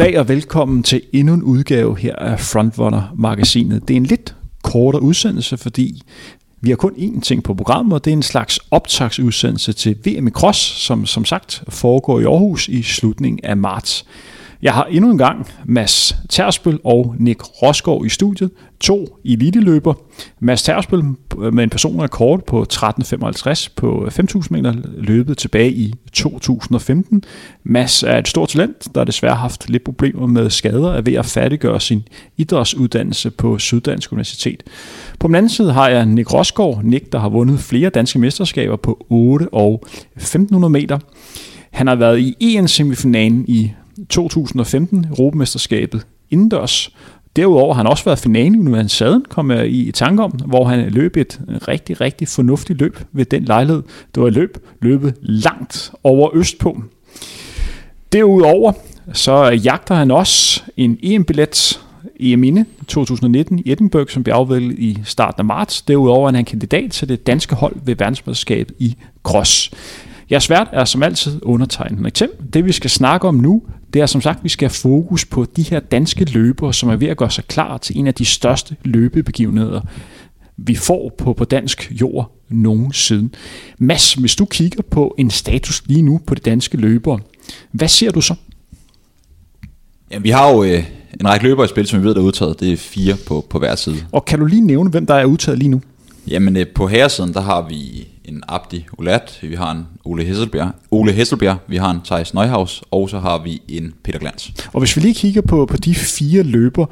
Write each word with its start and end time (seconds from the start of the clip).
Goddag 0.00 0.18
og 0.18 0.28
velkommen 0.28 0.82
til 0.82 1.02
endnu 1.12 1.34
en 1.34 1.42
udgave 1.42 1.98
her 1.98 2.16
af 2.16 2.40
Frontrunner-magasinet. 2.40 3.88
Det 3.88 3.94
er 3.94 3.96
en 3.96 4.06
lidt 4.06 4.36
kortere 4.62 5.02
udsendelse, 5.02 5.56
fordi 5.56 6.02
vi 6.60 6.68
har 6.68 6.76
kun 6.76 6.92
én 6.92 7.20
ting 7.20 7.42
på 7.42 7.54
programmet, 7.54 7.92
og 7.92 8.04
det 8.04 8.10
er 8.10 8.16
en 8.16 8.22
slags 8.22 8.60
optagsudsendelse 8.70 9.72
til 9.72 9.96
VM 10.04 10.26
i 10.26 10.30
Cross, 10.30 10.58
som 10.58 11.06
som 11.06 11.24
sagt 11.24 11.62
foregår 11.68 12.20
i 12.20 12.24
Aarhus 12.24 12.68
i 12.68 12.82
slutningen 12.82 13.40
af 13.44 13.56
marts. 13.56 14.06
Jeg 14.62 14.72
har 14.72 14.84
endnu 14.84 15.10
en 15.10 15.18
gang 15.18 15.46
Mads 15.64 16.16
Tersbøl 16.28 16.78
og 16.84 17.14
Nick 17.18 17.42
Rosgaard 17.62 18.06
i 18.06 18.08
studiet. 18.08 18.50
To 18.80 19.18
eliteløber. 19.24 19.94
Mads 20.40 20.62
Tersbøl 20.62 21.02
øh, 21.38 21.54
med 21.54 21.64
en 21.64 21.70
personrekord 21.70 22.46
på 22.46 22.66
13.55 22.72 23.68
på 23.76 24.08
5.000 24.10 24.46
meter 24.50 24.74
løbet 24.98 25.38
tilbage 25.38 25.72
i 25.72 25.94
2015. 26.12 27.24
Mads 27.64 28.02
er 28.02 28.18
et 28.18 28.28
stort 28.28 28.48
talent, 28.48 28.94
der 28.94 29.04
desværre 29.04 29.34
har 29.34 29.40
haft 29.40 29.70
lidt 29.70 29.84
problemer 29.84 30.26
med 30.26 30.50
skader, 30.50 30.92
er 30.92 31.00
ved 31.00 31.14
at 31.14 31.26
færdiggøre 31.26 31.80
sin 31.80 32.02
idrætsuddannelse 32.36 33.30
på 33.30 33.58
Syddansk 33.58 34.12
Universitet. 34.12 34.62
På 35.18 35.26
den 35.26 35.34
anden 35.34 35.50
side 35.50 35.72
har 35.72 35.88
jeg 35.88 36.06
Nick 36.06 36.32
Rosgaard. 36.32 36.80
Nick, 36.84 37.12
der 37.12 37.18
har 37.18 37.28
vundet 37.28 37.60
flere 37.60 37.90
danske 37.90 38.18
mesterskaber 38.18 38.76
på 38.76 39.06
8 39.08 39.48
og 39.52 39.84
1.500 40.18 40.68
meter. 40.68 40.98
Han 41.70 41.86
har 41.86 41.94
været 41.94 42.18
i 42.18 42.34
en 42.40 42.68
semifinalen 42.68 43.44
i 43.48 43.72
2015 44.08 45.06
Europamesterskabet 45.10 46.06
indendørs. 46.30 46.90
Derudover 47.36 47.74
har 47.74 47.82
han 47.82 47.90
også 47.90 48.04
været 48.04 48.18
finale 48.18 48.56
i 48.56 48.58
Universiaden, 48.58 49.24
kom 49.28 49.50
jeg 49.50 49.70
i 49.70 49.92
tanke 49.92 50.22
om, 50.22 50.30
hvor 50.30 50.64
han 50.64 50.90
løb 50.90 51.16
et 51.16 51.40
rigtig, 51.68 52.00
rigtig 52.00 52.28
fornuftigt 52.28 52.78
løb 52.78 52.98
ved 53.12 53.24
den 53.24 53.44
lejlighed. 53.44 53.82
Det 54.14 54.22
var 54.22 54.28
et 54.28 54.34
løb 54.34 54.58
løbet 54.80 55.14
langt 55.20 55.92
over 56.04 56.30
Østpå. 56.34 56.82
Derudover 58.12 58.72
så 59.12 59.44
jagter 59.44 59.94
han 59.94 60.10
også 60.10 60.62
en 60.76 60.98
EM-billet 61.02 61.80
i 62.16 62.32
Emine 62.32 62.66
2019 62.86 63.58
i 63.58 63.72
Edinburgh, 63.72 64.08
som 64.08 64.22
blev 64.22 64.34
afviklet 64.34 64.78
i 64.78 64.98
starten 65.04 65.40
af 65.40 65.44
marts. 65.44 65.82
Derudover 65.82 66.28
er 66.28 66.34
han 66.34 66.44
kandidat 66.44 66.90
til 66.90 67.08
det 67.08 67.26
danske 67.26 67.54
hold 67.54 67.76
ved 67.84 67.96
verdensmesterskabet 67.96 68.74
i 68.78 68.96
cross. 69.22 69.70
Jeres 70.30 70.44
svært 70.44 70.68
er 70.72 70.84
som 70.84 71.02
altid 71.02 71.40
undertegnet 71.42 72.00
med 72.00 72.10
Det 72.52 72.64
vi 72.64 72.72
skal 72.72 72.90
snakke 72.90 73.28
om 73.28 73.34
nu, 73.34 73.62
det 73.94 74.02
er 74.02 74.06
som 74.06 74.20
sagt, 74.20 74.38
at 74.38 74.44
vi 74.44 74.48
skal 74.48 74.68
have 74.68 74.74
fokus 74.74 75.24
på 75.24 75.46
de 75.56 75.62
her 75.62 75.80
danske 75.80 76.24
løbere, 76.24 76.74
som 76.74 76.88
er 76.88 76.96
ved 76.96 77.08
at 77.08 77.16
gøre 77.16 77.30
sig 77.30 77.44
klar 77.44 77.78
til 77.78 77.98
en 77.98 78.06
af 78.06 78.14
de 78.14 78.24
største 78.24 78.76
løbebegivenheder, 78.84 79.80
vi 80.56 80.74
får 80.74 81.14
på, 81.18 81.32
på 81.32 81.44
dansk 81.44 81.92
jord 82.00 82.36
nogensinde. 82.48 83.28
Mads, 83.78 84.14
hvis 84.14 84.36
du 84.36 84.44
kigger 84.44 84.82
på 84.82 85.14
en 85.18 85.30
status 85.30 85.82
lige 85.86 86.02
nu 86.02 86.20
på 86.26 86.34
de 86.34 86.40
danske 86.40 86.76
løbere, 86.76 87.18
hvad 87.72 87.88
ser 87.88 88.10
du 88.10 88.20
så? 88.20 88.34
Ja, 90.10 90.18
vi 90.18 90.30
har 90.30 90.50
jo 90.50 90.64
øh, 90.64 90.84
en 91.20 91.28
række 91.28 91.46
løbere 91.46 91.64
i 91.64 91.68
spil, 91.68 91.86
som 91.86 92.00
vi 92.00 92.04
ved, 92.06 92.14
der 92.14 92.20
er 92.20 92.24
udtaget. 92.24 92.60
Det 92.60 92.72
er 92.72 92.76
fire 92.76 93.16
på, 93.26 93.46
på 93.50 93.58
hver 93.58 93.74
side. 93.74 93.96
Og 94.12 94.24
kan 94.24 94.38
du 94.38 94.44
lige 94.44 94.60
nævne, 94.60 94.90
hvem 94.90 95.06
der 95.06 95.14
er 95.14 95.24
udtaget 95.24 95.58
lige 95.58 95.68
nu? 95.68 95.80
Jamen, 96.28 96.56
øh, 96.56 96.66
på 96.74 96.86
herresiden, 96.86 97.34
der 97.34 97.40
har 97.40 97.68
vi 97.68 98.08
en 98.30 98.42
Abdi 98.48 98.86
Ulat, 98.98 99.38
vi 99.42 99.54
har 99.54 99.70
en 99.70 99.86
Ole 100.04 100.24
Hesselbjerg, 100.24 100.70
Ole 100.90 101.12
Hesselbjerg, 101.12 101.56
vi 101.66 101.76
har 101.76 101.90
en 101.90 102.00
Thijs 102.04 102.34
Neuhaus, 102.34 102.82
og 102.90 103.10
så 103.10 103.18
har 103.18 103.38
vi 103.38 103.62
en 103.68 103.94
Peter 104.04 104.18
Glans. 104.18 104.52
Og 104.72 104.78
hvis 104.80 104.96
vi 104.96 105.00
lige 105.00 105.14
kigger 105.14 105.40
på, 105.40 105.66
på 105.66 105.76
de 105.76 105.94
fire 105.94 106.42
løber, 106.42 106.86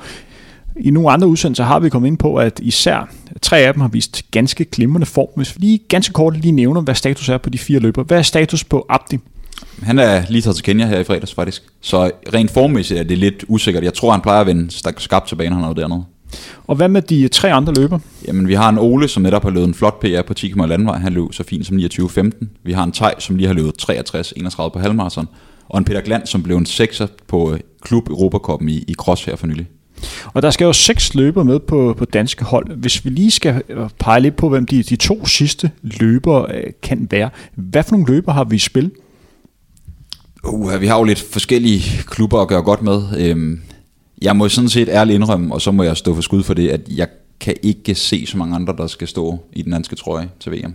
i 0.81 0.91
nogle 0.91 1.11
andre 1.11 1.29
udsendelser 1.29 1.65
har 1.65 1.79
vi 1.79 1.89
kommet 1.89 2.07
ind 2.07 2.19
på, 2.19 2.37
at 2.37 2.61
især 2.63 3.11
tre 3.43 3.59
af 3.59 3.73
dem 3.73 3.81
har 3.81 3.89
vist 3.89 4.23
ganske 4.31 4.65
glimrende 4.65 5.07
form. 5.07 5.29
Hvis 5.37 5.57
vi 5.57 5.61
lige 5.61 5.79
ganske 5.89 6.13
kort 6.13 6.41
lige 6.41 6.53
nævner, 6.53 6.81
hvad 6.81 6.95
status 6.95 7.29
er 7.29 7.39
på 7.39 7.51
de 7.51 7.59
fire 7.59 7.79
løber. 7.79 8.03
Hvad 8.03 8.19
er 8.19 8.23
status 8.23 8.65
på 8.65 8.87
Abdi? 8.89 9.19
Han 9.83 9.99
er 9.99 10.23
lige 10.29 10.43
taget 10.43 10.57
til 10.57 10.65
Kenya 10.65 10.87
her 10.87 10.99
i 10.99 11.05
fredags 11.05 11.35
faktisk. 11.35 11.63
Så 11.81 12.11
rent 12.35 12.51
formmæssigt 12.51 13.01
er 13.01 13.05
det 13.05 13.19
lidt 13.19 13.45
usikkert. 13.49 13.85
Jeg 13.85 13.95
tror, 13.95 14.13
han 14.13 14.21
plejer 14.21 14.41
at 14.41 14.47
vende 14.47 14.71
skabt 14.99 15.29
til 15.29 15.37
banen, 15.37 15.53
han 15.53 15.65
er 15.65 15.73
dernede. 15.73 16.05
Og 16.67 16.77
hvad 16.77 16.89
med 16.89 17.03
de 17.03 17.29
tre 17.29 17.53
andre 17.53 17.75
løber? 17.75 17.99
Jamen, 18.27 18.49
vi 18.49 18.55
har 18.55 18.69
en 18.69 18.79
Ole, 18.79 19.09
som 19.09 19.23
netop 19.23 19.43
har 19.43 19.51
løbet 19.51 19.69
en 19.69 19.75
flot 19.75 20.01
PR 20.01 20.23
på 20.27 20.35
10 20.35 20.53
landvej. 20.67 20.99
Han 20.99 21.13
løb 21.13 21.33
så 21.33 21.43
fint 21.43 21.67
som 21.67 21.77
29.15. 21.77 22.31
Vi 22.63 22.73
har 22.73 22.85
en 22.85 22.93
Tej, 22.93 23.15
som 23.19 23.37
lige 23.37 23.47
har 23.47 23.55
løbet 23.55 23.91
63-31 23.91 24.69
på 24.69 24.79
halvmarathon. 24.79 25.29
Og 25.69 25.79
en 25.79 25.85
Peter 25.85 26.01
Glant, 26.01 26.29
som 26.29 26.43
blev 26.43 26.57
en 26.57 26.67
sekser 26.67 27.07
på 27.27 27.53
øh, 27.53 27.61
Klub 27.83 28.09
Europacupen 28.09 28.69
i, 28.69 28.85
i 28.89 28.95
Cross 28.95 29.25
her 29.25 29.37
for 29.37 29.47
nylig. 29.47 29.69
Og 30.35 30.43
der 30.43 30.51
skal 30.51 30.65
jo 30.65 30.73
seks 30.73 31.15
løber 31.15 31.43
med 31.43 31.61
på, 31.61 31.95
på 31.99 32.05
danske 32.05 32.45
hold. 32.45 32.77
Hvis 32.77 33.05
vi 33.05 33.11
lige 33.11 33.31
skal 33.31 33.63
øh, 33.69 33.89
pege 33.99 34.21
lidt 34.21 34.37
på, 34.37 34.49
hvem 34.49 34.67
de, 34.67 34.83
de 34.83 34.97
to 34.97 35.27
sidste 35.27 35.71
løber 35.83 36.43
øh, 36.55 36.63
kan 36.83 37.09
være. 37.11 37.31
Hvad 37.55 37.83
for 37.83 37.93
nogle 37.93 38.13
løber 38.13 38.33
har 38.33 38.45
vi 38.45 38.57
i 38.57 38.59
spil? 38.59 38.91
Uh, 40.45 40.81
vi 40.81 40.87
har 40.87 40.99
jo 40.99 41.05
lidt 41.05 41.25
forskellige 41.33 41.83
klubber 42.07 42.41
at 42.41 42.49
gøre 42.49 42.63
godt 42.63 42.83
med. 42.83 43.03
Øhm, 43.19 43.61
jeg 44.23 44.37
må 44.37 44.49
sådan 44.49 44.69
set 44.69 44.89
ærligt 44.89 45.15
indrømme, 45.15 45.55
og 45.55 45.61
så 45.61 45.71
må 45.71 45.83
jeg 45.83 45.97
stå 45.97 46.15
for 46.15 46.23
skud 46.23 46.43
for 46.43 46.55
det, 46.55 46.69
at 46.69 46.81
jeg 46.97 47.09
kan 47.41 47.55
ikke 47.63 47.95
se 47.95 48.27
så 48.27 48.37
mange 48.37 48.55
andre, 48.55 48.75
der 48.77 48.87
skal 48.87 49.09
stå 49.09 49.39
i 49.53 49.63
den 49.63 49.73
danske 49.73 49.97
trøje 49.97 50.29
til 50.41 50.53
VM. 50.53 50.75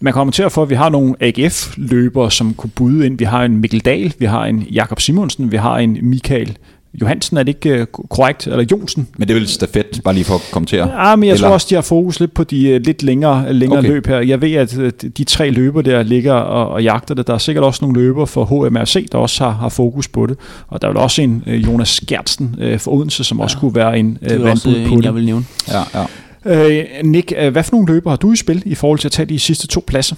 Man 0.00 0.12
kommer 0.12 0.32
til 0.32 0.42
at 0.42 0.52
få, 0.52 0.62
at 0.62 0.70
vi 0.70 0.74
har 0.74 0.88
nogle 0.88 1.14
AGF-løbere, 1.20 2.30
som 2.30 2.54
kunne 2.54 2.70
byde 2.70 3.06
ind. 3.06 3.18
Vi 3.18 3.24
har 3.24 3.44
en 3.44 3.56
Mikkel 3.56 3.80
Dahl, 3.80 4.14
vi 4.18 4.24
har 4.24 4.44
en 4.44 4.62
Jakob 4.62 5.00
Simonsen, 5.00 5.52
vi 5.52 5.56
har 5.56 5.78
en 5.78 5.98
Michael 6.02 6.58
Johansen, 7.00 7.36
er 7.36 7.42
det 7.42 7.64
ikke 7.64 7.80
uh, 7.80 8.08
korrekt? 8.08 8.46
Eller 8.46 8.64
Jonsen? 8.70 9.08
Men 9.18 9.28
det 9.28 9.34
er 9.34 9.38
vel 9.38 9.48
stafet, 9.48 10.00
bare 10.04 10.14
lige 10.14 10.24
for 10.24 10.34
at 10.34 10.40
kommentere. 10.52 11.08
Ja, 11.08 11.16
men 11.16 11.24
jeg 11.24 11.32
Eller? 11.32 11.46
tror 11.46 11.54
også, 11.54 11.66
de 11.70 11.74
har 11.74 11.82
fokus 11.82 12.20
lidt 12.20 12.34
på 12.34 12.44
de 12.44 12.74
uh, 12.74 12.80
lidt 12.86 13.02
længere, 13.02 13.52
længere 13.52 13.78
okay. 13.78 13.88
løb 13.88 14.06
her. 14.06 14.18
Jeg 14.18 14.40
ved, 14.40 14.52
at 14.54 15.04
de 15.18 15.24
tre 15.24 15.50
løber 15.50 15.82
der 15.82 16.02
ligger 16.02 16.32
og, 16.32 16.68
og 16.68 16.82
jagter 16.82 17.14
det. 17.14 17.26
Der 17.26 17.34
er 17.34 17.38
sikkert 17.38 17.64
også 17.64 17.84
nogle 17.84 18.00
løber 18.00 18.24
for 18.24 18.44
HMRC, 18.44 19.08
der 19.12 19.18
også 19.18 19.44
har, 19.44 19.50
har 19.50 19.68
fokus 19.68 20.08
på 20.08 20.26
det. 20.26 20.36
Og 20.68 20.82
der 20.82 20.88
er 20.88 20.92
vel 20.92 21.00
også 21.00 21.22
en 21.22 21.42
uh, 21.46 21.54
Jonas 21.54 22.00
uh, 22.10 22.78
for 22.78 22.90
Odense, 22.90 23.24
som 23.24 23.38
ja. 23.38 23.44
også 23.44 23.58
kunne 23.58 23.74
være 23.74 23.98
en 23.98 24.18
uh, 24.22 24.44
vandbud 24.44 24.86
på 24.88 24.94
en, 24.94 24.98
det. 24.98 25.04
jeg 25.04 25.14
vil 25.14 25.24
nævne. 25.24 25.44
Ja, 25.68 25.82
ja. 25.94 26.04
Uh, 26.44 27.04
Nick, 27.04 27.32
hvad 27.52 27.62
for 27.62 27.72
nogle 27.72 27.92
løber 27.92 28.10
har 28.10 28.16
du 28.16 28.32
i 28.32 28.36
spil 28.36 28.62
i 28.66 28.74
forhold 28.74 28.98
til 28.98 29.08
at 29.08 29.12
tage 29.12 29.26
de 29.26 29.38
sidste 29.38 29.66
to 29.66 29.84
pladser? 29.86 30.16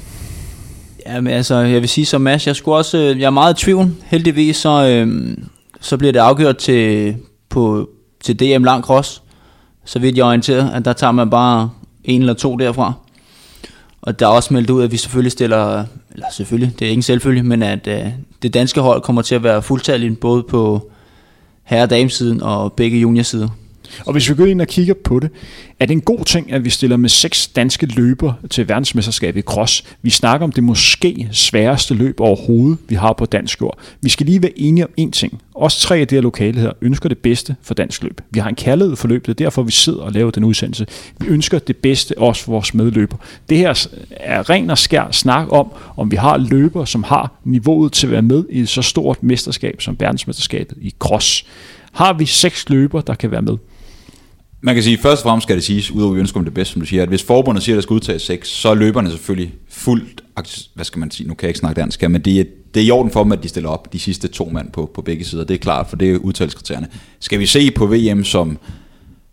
Ja, 1.06 1.20
men 1.20 1.32
altså, 1.32 1.54
jeg 1.54 1.80
vil 1.80 1.88
sige 1.88 2.06
som 2.06 2.20
Mads, 2.20 2.46
jeg, 2.46 2.56
skulle 2.56 2.76
også, 2.76 2.98
jeg 2.98 3.26
er 3.26 3.30
meget 3.30 3.60
i 3.60 3.64
tvivl. 3.64 3.90
Heldigvis 4.04 4.56
så, 4.56 4.88
øh, 4.88 5.36
så 5.80 5.96
bliver 5.96 6.12
det 6.12 6.18
afgjort 6.18 6.56
til, 6.56 7.16
på, 7.48 7.88
til 8.20 8.38
DM 8.40 8.64
lang 8.64 8.84
cross, 8.84 9.22
så 9.84 9.98
vidt 9.98 10.16
jeg 10.16 10.24
orienteret, 10.24 10.70
at 10.74 10.84
der 10.84 10.92
tager 10.92 11.12
man 11.12 11.30
bare 11.30 11.70
en 12.04 12.20
eller 12.20 12.34
to 12.34 12.56
derfra. 12.56 12.92
Og 14.02 14.18
der 14.18 14.26
er 14.26 14.30
også 14.30 14.54
meldt 14.54 14.70
ud, 14.70 14.82
at 14.82 14.92
vi 14.92 14.96
selvfølgelig 14.96 15.32
stiller, 15.32 15.84
eller 16.12 16.26
selvfølgelig, 16.32 16.78
det 16.78 16.86
er 16.86 16.90
ikke 16.90 17.02
selvfølgelig, 17.02 17.44
men 17.44 17.62
at 17.62 17.86
øh, 17.86 18.06
det 18.42 18.54
danske 18.54 18.80
hold 18.80 19.02
kommer 19.02 19.22
til 19.22 19.34
at 19.34 19.42
være 19.42 19.62
fuldtalligt 19.62 20.20
både 20.20 20.42
på 20.42 20.90
herre- 21.64 21.82
og 21.82 21.90
damesiden 21.90 22.42
og 22.42 22.72
begge 22.72 22.98
juniorsider. 22.98 23.48
Og 24.06 24.12
hvis 24.12 24.28
vi 24.28 24.34
går 24.34 24.46
ind 24.46 24.60
og 24.60 24.66
kigger 24.66 24.94
på 25.04 25.20
det, 25.20 25.30
er 25.80 25.86
det 25.86 25.94
en 25.94 26.00
god 26.00 26.24
ting, 26.24 26.52
at 26.52 26.64
vi 26.64 26.70
stiller 26.70 26.96
med 26.96 27.08
seks 27.08 27.48
danske 27.48 27.86
løber 27.86 28.32
til 28.50 28.68
verdensmesterskabet 28.68 29.38
i 29.38 29.42
cross. 29.42 29.84
Vi 30.02 30.10
snakker 30.10 30.44
om 30.44 30.52
det 30.52 30.64
måske 30.64 31.28
sværeste 31.32 31.94
løb 31.94 32.20
overhovedet, 32.20 32.78
vi 32.88 32.94
har 32.94 33.12
på 33.12 33.26
dansk 33.26 33.60
jord. 33.60 33.78
Vi 34.00 34.08
skal 34.08 34.26
lige 34.26 34.42
være 34.42 34.58
enige 34.58 34.84
om 34.84 34.90
én 35.00 35.10
ting. 35.10 35.42
Os 35.54 35.80
tre 35.80 35.96
af 35.96 36.06
det 36.06 36.16
her 36.16 36.22
lokale 36.22 36.60
her 36.60 36.72
ønsker 36.80 37.08
det 37.08 37.18
bedste 37.18 37.56
for 37.62 37.74
dansk 37.74 38.02
løb. 38.02 38.20
Vi 38.30 38.40
har 38.40 38.48
en 38.48 38.54
kærlighed 38.54 38.96
for 38.96 39.08
løbet, 39.08 39.26
det 39.26 39.44
er 39.44 39.46
derfor 39.46 39.62
vi 39.62 39.72
sidder 39.72 40.00
og 40.00 40.12
laver 40.12 40.30
den 40.30 40.44
udsendelse. 40.44 40.86
Vi 41.20 41.26
ønsker 41.26 41.58
det 41.58 41.76
bedste 41.76 42.18
også 42.18 42.44
for 42.44 42.52
vores 42.52 42.74
medløber. 42.74 43.16
Det 43.48 43.58
her 43.58 43.86
er 44.10 44.50
ren 44.50 44.70
og 44.70 44.78
skær 44.78 45.08
snak 45.10 45.46
om, 45.50 45.72
om 45.96 46.10
vi 46.10 46.16
har 46.16 46.36
løber, 46.36 46.84
som 46.84 47.02
har 47.02 47.32
niveauet 47.44 47.92
til 47.92 48.06
at 48.06 48.10
være 48.10 48.22
med 48.22 48.44
i 48.50 48.60
et 48.60 48.68
så 48.68 48.82
stort 48.82 49.22
mesterskab 49.22 49.82
som 49.82 49.96
verdensmesterskabet 50.00 50.78
i 50.80 50.94
cross. 50.98 51.46
Har 51.92 52.12
vi 52.12 52.26
seks 52.26 52.68
løber, 52.68 53.00
der 53.00 53.14
kan 53.14 53.30
være 53.30 53.42
med? 53.42 53.56
Man 54.60 54.74
kan 54.74 54.84
sige, 54.84 54.98
først 54.98 55.22
og 55.22 55.28
fremmest 55.28 55.42
skal 55.44 55.56
det 55.56 55.64
siges, 55.64 55.90
udover 55.90 56.14
vi 56.14 56.20
ønsker 56.20 56.38
om 56.38 56.44
det 56.44 56.54
bedste, 56.54 56.72
som 56.72 56.80
du 56.80 56.86
siger, 56.86 57.02
at 57.02 57.08
hvis 57.08 57.22
forbundet 57.22 57.64
siger, 57.64 57.74
at 57.74 57.76
der 57.76 57.82
skal 57.82 57.94
udtages 57.94 58.22
seks, 58.22 58.48
så 58.48 58.68
er 58.68 58.74
løberne 58.74 59.10
selvfølgelig 59.10 59.54
fuldt, 59.68 60.24
hvad 60.74 60.84
skal 60.84 60.98
man 60.98 61.10
sige, 61.10 61.28
nu 61.28 61.34
kan 61.34 61.46
jeg 61.46 61.50
ikke 61.50 61.58
snakke 61.58 61.80
dansk 61.80 62.00
her, 62.00 62.08
men 62.08 62.20
det 62.20 62.40
er, 62.40 62.44
det 62.74 62.82
er 62.82 62.86
i 62.86 62.90
orden 62.90 63.12
for 63.12 63.22
dem, 63.22 63.32
at 63.32 63.42
de 63.42 63.48
stiller 63.48 63.70
op 63.70 63.92
de 63.92 63.98
sidste 63.98 64.28
to 64.28 64.50
mand 64.52 64.70
på, 64.70 64.90
på 64.94 65.02
begge 65.02 65.24
sider. 65.24 65.44
Det 65.44 65.54
er 65.54 65.58
klart, 65.58 65.86
for 65.88 65.96
det 65.96 66.10
er 66.10 66.18
udtalskriterierne. 66.18 66.88
Skal 67.20 67.38
vi 67.38 67.46
se 67.46 67.70
på 67.70 67.86
VM 67.86 68.24
som, 68.24 68.58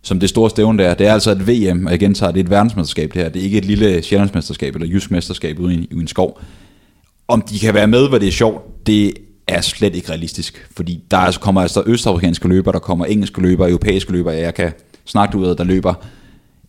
som 0.01 0.19
det 0.19 0.30
store 0.30 0.50
stævne 0.50 0.83
der, 0.83 0.94
det 0.94 1.07
er 1.07 1.13
altså 1.13 1.31
et 1.31 1.48
VM, 1.48 1.86
og 1.86 1.92
jeg 1.92 2.00
gentager, 2.00 2.31
det 2.31 2.39
er 2.39 2.44
et 2.44 2.50
verdensmesterskab 2.50 3.13
det 3.13 3.22
her, 3.22 3.30
det 3.30 3.39
er 3.39 3.44
ikke 3.44 3.57
et 3.57 3.66
lille 3.66 4.01
sjællandsmesterskab 4.01 4.75
eller 4.75 4.88
jysk 4.88 5.12
mesterskab 5.12 5.60
ude 5.60 5.74
i, 5.74 5.88
i 5.92 5.95
en 5.95 6.07
skov. 6.07 6.42
Om 7.27 7.42
de 7.42 7.60
kan 7.60 7.74
være 7.74 7.88
med, 7.88 8.10
hvor 8.10 8.18
det 8.18 8.27
er 8.27 8.31
sjovt, 8.31 8.88
det 8.88 9.13
er 9.48 9.62
slet 9.62 9.95
ikke 9.95 10.10
realistisk, 10.10 10.68
fordi 10.75 11.04
der 11.12 11.18
altså 11.18 11.39
kommer 11.39 11.62
altså 11.62 11.83
østafrikanske 11.86 12.48
løber, 12.48 12.72
der 12.72 12.80
kommer 12.80 13.06
engelske 13.06 13.42
løber, 13.42 13.68
europæiske 13.68 14.12
løber, 14.12 14.31
jeg 14.31 14.54
kan 14.54 14.72
snakke 15.06 15.38
ud 15.38 15.46
af, 15.46 15.57
der 15.57 15.63
løber 15.63 15.94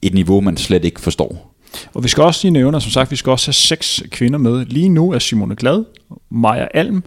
et 0.02 0.14
niveau, 0.14 0.40
man 0.40 0.56
slet 0.56 0.84
ikke 0.84 1.00
forstår. 1.00 1.54
Og 1.94 2.04
vi 2.04 2.08
skal 2.08 2.22
også 2.22 2.40
lige 2.44 2.52
nævne, 2.52 2.80
som 2.80 2.90
sagt, 2.90 3.10
vi 3.10 3.16
skal 3.16 3.30
også 3.30 3.46
have 3.46 3.54
seks 3.54 4.02
kvinder 4.10 4.38
med. 4.38 4.64
Lige 4.64 4.88
nu 4.88 5.12
er 5.12 5.18
Simone 5.18 5.56
Glad, 5.56 5.84
Maja 6.30 6.66
Alm 6.74 7.02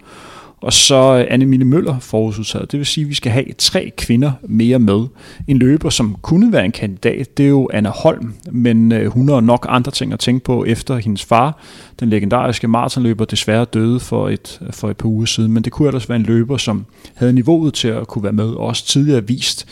og 0.62 0.72
så 0.72 1.26
Anne-Mille 1.30 1.64
Møller 1.64 1.98
forududtaget. 1.98 2.72
Det 2.72 2.78
vil 2.78 2.86
sige, 2.86 3.04
at 3.04 3.08
vi 3.08 3.14
skal 3.14 3.32
have 3.32 3.44
tre 3.58 3.92
kvinder 3.96 4.32
mere 4.42 4.78
med. 4.78 5.06
En 5.46 5.58
løber, 5.58 5.90
som 5.90 6.16
kunne 6.22 6.52
være 6.52 6.64
en 6.64 6.72
kandidat, 6.72 7.36
det 7.36 7.44
er 7.44 7.48
jo 7.48 7.70
Anna 7.72 7.90
Holm, 7.90 8.34
men 8.50 8.92
øh, 8.92 9.06
hun 9.06 9.28
har 9.28 9.40
nok 9.40 9.66
andre 9.68 9.92
ting 9.92 10.12
at 10.12 10.18
tænke 10.18 10.44
på 10.44 10.64
efter 10.64 10.96
hendes 10.96 11.24
far, 11.24 11.58
den 12.00 12.10
legendariske 12.10 12.68
maratonløber, 12.68 13.24
desværre 13.24 13.64
døde 13.64 14.00
for 14.00 14.28
et, 14.28 14.60
for 14.70 14.90
et 14.90 14.96
par 14.96 15.08
uger 15.08 15.26
siden. 15.26 15.52
Men 15.52 15.64
det 15.64 15.72
kunne 15.72 15.88
ellers 15.88 16.08
være 16.08 16.16
en 16.16 16.24
løber, 16.24 16.56
som 16.56 16.86
havde 17.14 17.32
niveauet 17.32 17.74
til 17.74 17.88
at 17.88 18.06
kunne 18.06 18.24
være 18.24 18.32
med, 18.32 18.48
og 18.48 18.66
også 18.66 18.86
tidligere 18.86 19.26
vist, 19.26 19.66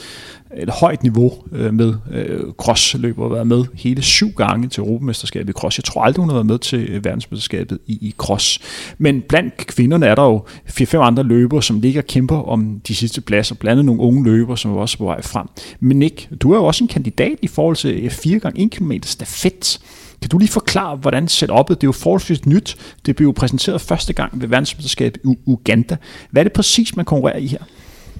et 0.56 0.70
højt 0.70 1.02
niveau 1.02 1.32
øh, 1.52 1.74
med 1.74 1.94
øh, 2.12 2.40
crossløber 2.52 3.24
og 3.24 3.30
været 3.30 3.46
med 3.46 3.64
hele 3.74 4.02
syv 4.02 4.30
gange 4.30 4.68
til 4.68 4.80
Europamesterskabet 4.80 5.48
i 5.48 5.52
cross. 5.52 5.78
Jeg 5.78 5.84
tror 5.84 6.02
aldrig, 6.02 6.20
hun 6.20 6.28
har 6.28 6.34
været 6.34 6.46
med 6.46 6.58
til 6.58 6.78
øh, 6.90 7.04
verdensmesterskabet 7.04 7.78
i, 7.86 7.92
i 7.92 8.14
cross. 8.18 8.60
Men 8.98 9.22
blandt 9.28 9.56
kvinderne 9.56 10.06
er 10.06 10.14
der 10.14 10.24
jo 10.24 10.42
fire-fem 10.66 11.00
andre 11.00 11.22
løbere, 11.22 11.62
som 11.62 11.80
ligger 11.80 12.00
og 12.00 12.06
kæmper 12.06 12.48
om 12.48 12.80
de 12.88 12.94
sidste 12.94 13.20
pladser, 13.20 13.54
blandt 13.54 13.72
andet 13.72 13.84
nogle 13.84 14.00
unge 14.00 14.24
løbere, 14.24 14.58
som 14.58 14.70
er 14.70 14.80
også 14.80 14.98
på 14.98 15.04
vej 15.04 15.22
frem. 15.22 15.46
Men 15.80 15.98
Nick, 15.98 16.28
du 16.42 16.52
er 16.52 16.56
jo 16.56 16.64
også 16.64 16.84
en 16.84 16.88
kandidat 16.88 17.38
i 17.42 17.46
forhold 17.46 17.76
til 17.76 18.04
øh, 18.04 18.10
4 18.10 18.38
gange 18.38 18.64
1 18.64 18.70
km 18.70 18.92
stafet. 19.02 19.78
Kan 20.20 20.30
du 20.30 20.38
lige 20.38 20.48
forklare, 20.48 20.96
hvordan 20.96 21.24
setup'et, 21.24 21.68
det 21.68 21.82
er 21.82 21.88
jo 21.88 21.92
forholdsvis 21.92 22.46
nyt, 22.46 22.76
det 23.06 23.16
blev 23.16 23.26
jo 23.26 23.32
præsenteret 23.32 23.80
første 23.80 24.12
gang 24.12 24.40
ved 24.40 24.48
verdensmesterskabet 24.48 25.20
i 25.24 25.34
Uganda. 25.46 25.96
Hvad 26.30 26.42
er 26.42 26.44
det 26.44 26.52
præcis, 26.52 26.96
man 26.96 27.04
konkurrerer 27.04 27.38
i 27.38 27.46
her? 27.46 27.58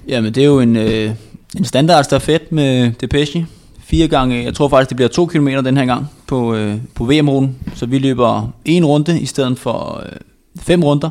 Jamen, 0.07 0.35
det 0.35 0.43
er 0.43 0.47
jo 0.47 0.59
en, 0.59 0.75
øh, 0.75 1.11
en 1.57 1.65
standard 1.65 2.03
stafet 2.03 2.51
med 2.51 2.91
Depeche. 2.91 3.47
Fire 3.79 4.07
gange, 4.07 4.43
jeg 4.43 4.53
tror 4.53 4.67
faktisk, 4.67 4.89
det 4.89 4.95
bliver 4.95 5.09
to 5.09 5.25
kilometer 5.25 5.61
den 5.61 5.77
her 5.77 5.85
gang 5.85 6.09
på, 6.27 6.55
øh, 6.55 6.77
på 6.95 7.03
VM-ruten. 7.05 7.57
Så 7.75 7.85
vi 7.85 7.99
løber 7.99 8.51
en 8.65 8.85
runde 8.85 9.19
i 9.19 9.25
stedet 9.25 9.59
for 9.59 10.03
øh, 10.05 10.11
fem 10.59 10.83
runder. 10.83 11.09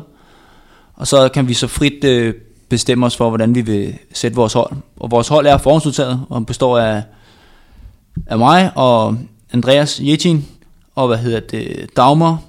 Og 0.93 1.07
så 1.07 1.29
kan 1.29 1.47
vi 1.47 1.53
så 1.53 1.67
frit 1.67 2.03
øh, 2.03 2.33
bestemme 2.69 3.05
os 3.05 3.17
for, 3.17 3.29
hvordan 3.29 3.55
vi 3.55 3.61
vil 3.61 3.93
sætte 4.13 4.35
vores 4.35 4.53
hold. 4.53 4.71
Og 4.97 5.11
vores 5.11 5.27
hold 5.27 5.47
er 5.47 5.57
forhåndsudtaget, 5.57 6.21
og 6.29 6.45
består 6.45 6.77
af, 6.77 7.03
af 8.27 8.37
mig 8.37 8.71
og 8.75 9.17
Andreas 9.53 9.99
Jetin, 10.03 10.45
og 10.95 11.07
hvad 11.07 11.17
hedder 11.17 11.39
det, 11.39 11.89
Dagmar 11.95 12.41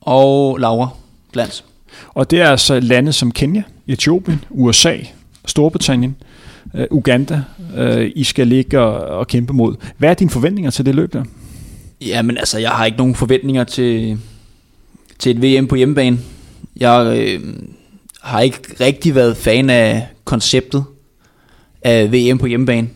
og 0.00 0.58
Laura 0.58 0.88
Glans. 1.32 1.64
Og 2.08 2.30
det 2.30 2.40
er 2.40 2.50
altså 2.50 2.80
lande 2.80 3.12
som 3.12 3.32
Kenya, 3.32 3.62
Etiopien, 3.86 4.44
USA, 4.50 4.96
Storbritannien, 5.46 6.16
øh, 6.74 6.86
Uganda, 6.90 7.42
øh, 7.76 8.10
I 8.16 8.24
skal 8.24 8.46
ligge 8.46 8.80
og, 8.80 9.18
og 9.18 9.26
kæmpe 9.26 9.52
mod. 9.52 9.74
Hvad 9.98 10.10
er 10.10 10.14
dine 10.14 10.30
forventninger 10.30 10.70
til 10.70 10.86
det 10.86 10.94
løb 10.94 11.12
der? 11.12 11.24
Jamen 12.00 12.38
altså, 12.38 12.58
jeg 12.58 12.70
har 12.70 12.84
ikke 12.84 12.98
nogen 12.98 13.14
forventninger 13.14 13.64
til, 13.64 14.18
til 15.18 15.36
et 15.36 15.42
VM 15.42 15.66
på 15.66 15.74
hjemmebane. 15.74 16.18
Jeg 16.76 17.16
øh, 17.18 17.54
har 18.20 18.40
ikke 18.40 18.58
rigtig 18.80 19.14
været 19.14 19.36
fan 19.36 19.70
af 19.70 20.08
konceptet 20.24 20.84
af 21.82 22.12
VM 22.12 22.38
på 22.38 22.46
hjemmebane. 22.46 22.88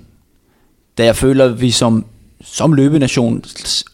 Da 0.99 1.05
jeg 1.05 1.17
føler, 1.17 1.45
at 1.45 1.61
vi 1.61 1.71
som, 1.71 2.05
som 2.41 2.73
løbenation 2.73 3.45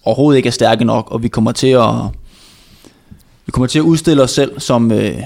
overhovedet 0.05 0.37
ikke 0.37 0.47
er 0.47 0.51
stærke 0.51 0.85
nok, 0.85 1.11
og 1.11 1.23
vi 1.23 1.29
kommer 1.29 1.53
til 1.53 1.67
at, 1.67 1.95
vi 3.47 3.51
kommer 3.53 3.67
til 3.67 3.79
at 3.79 3.83
udstille 3.83 4.23
os 4.23 4.31
selv 4.31 4.61
som 4.61 4.93
øh, 4.93 5.19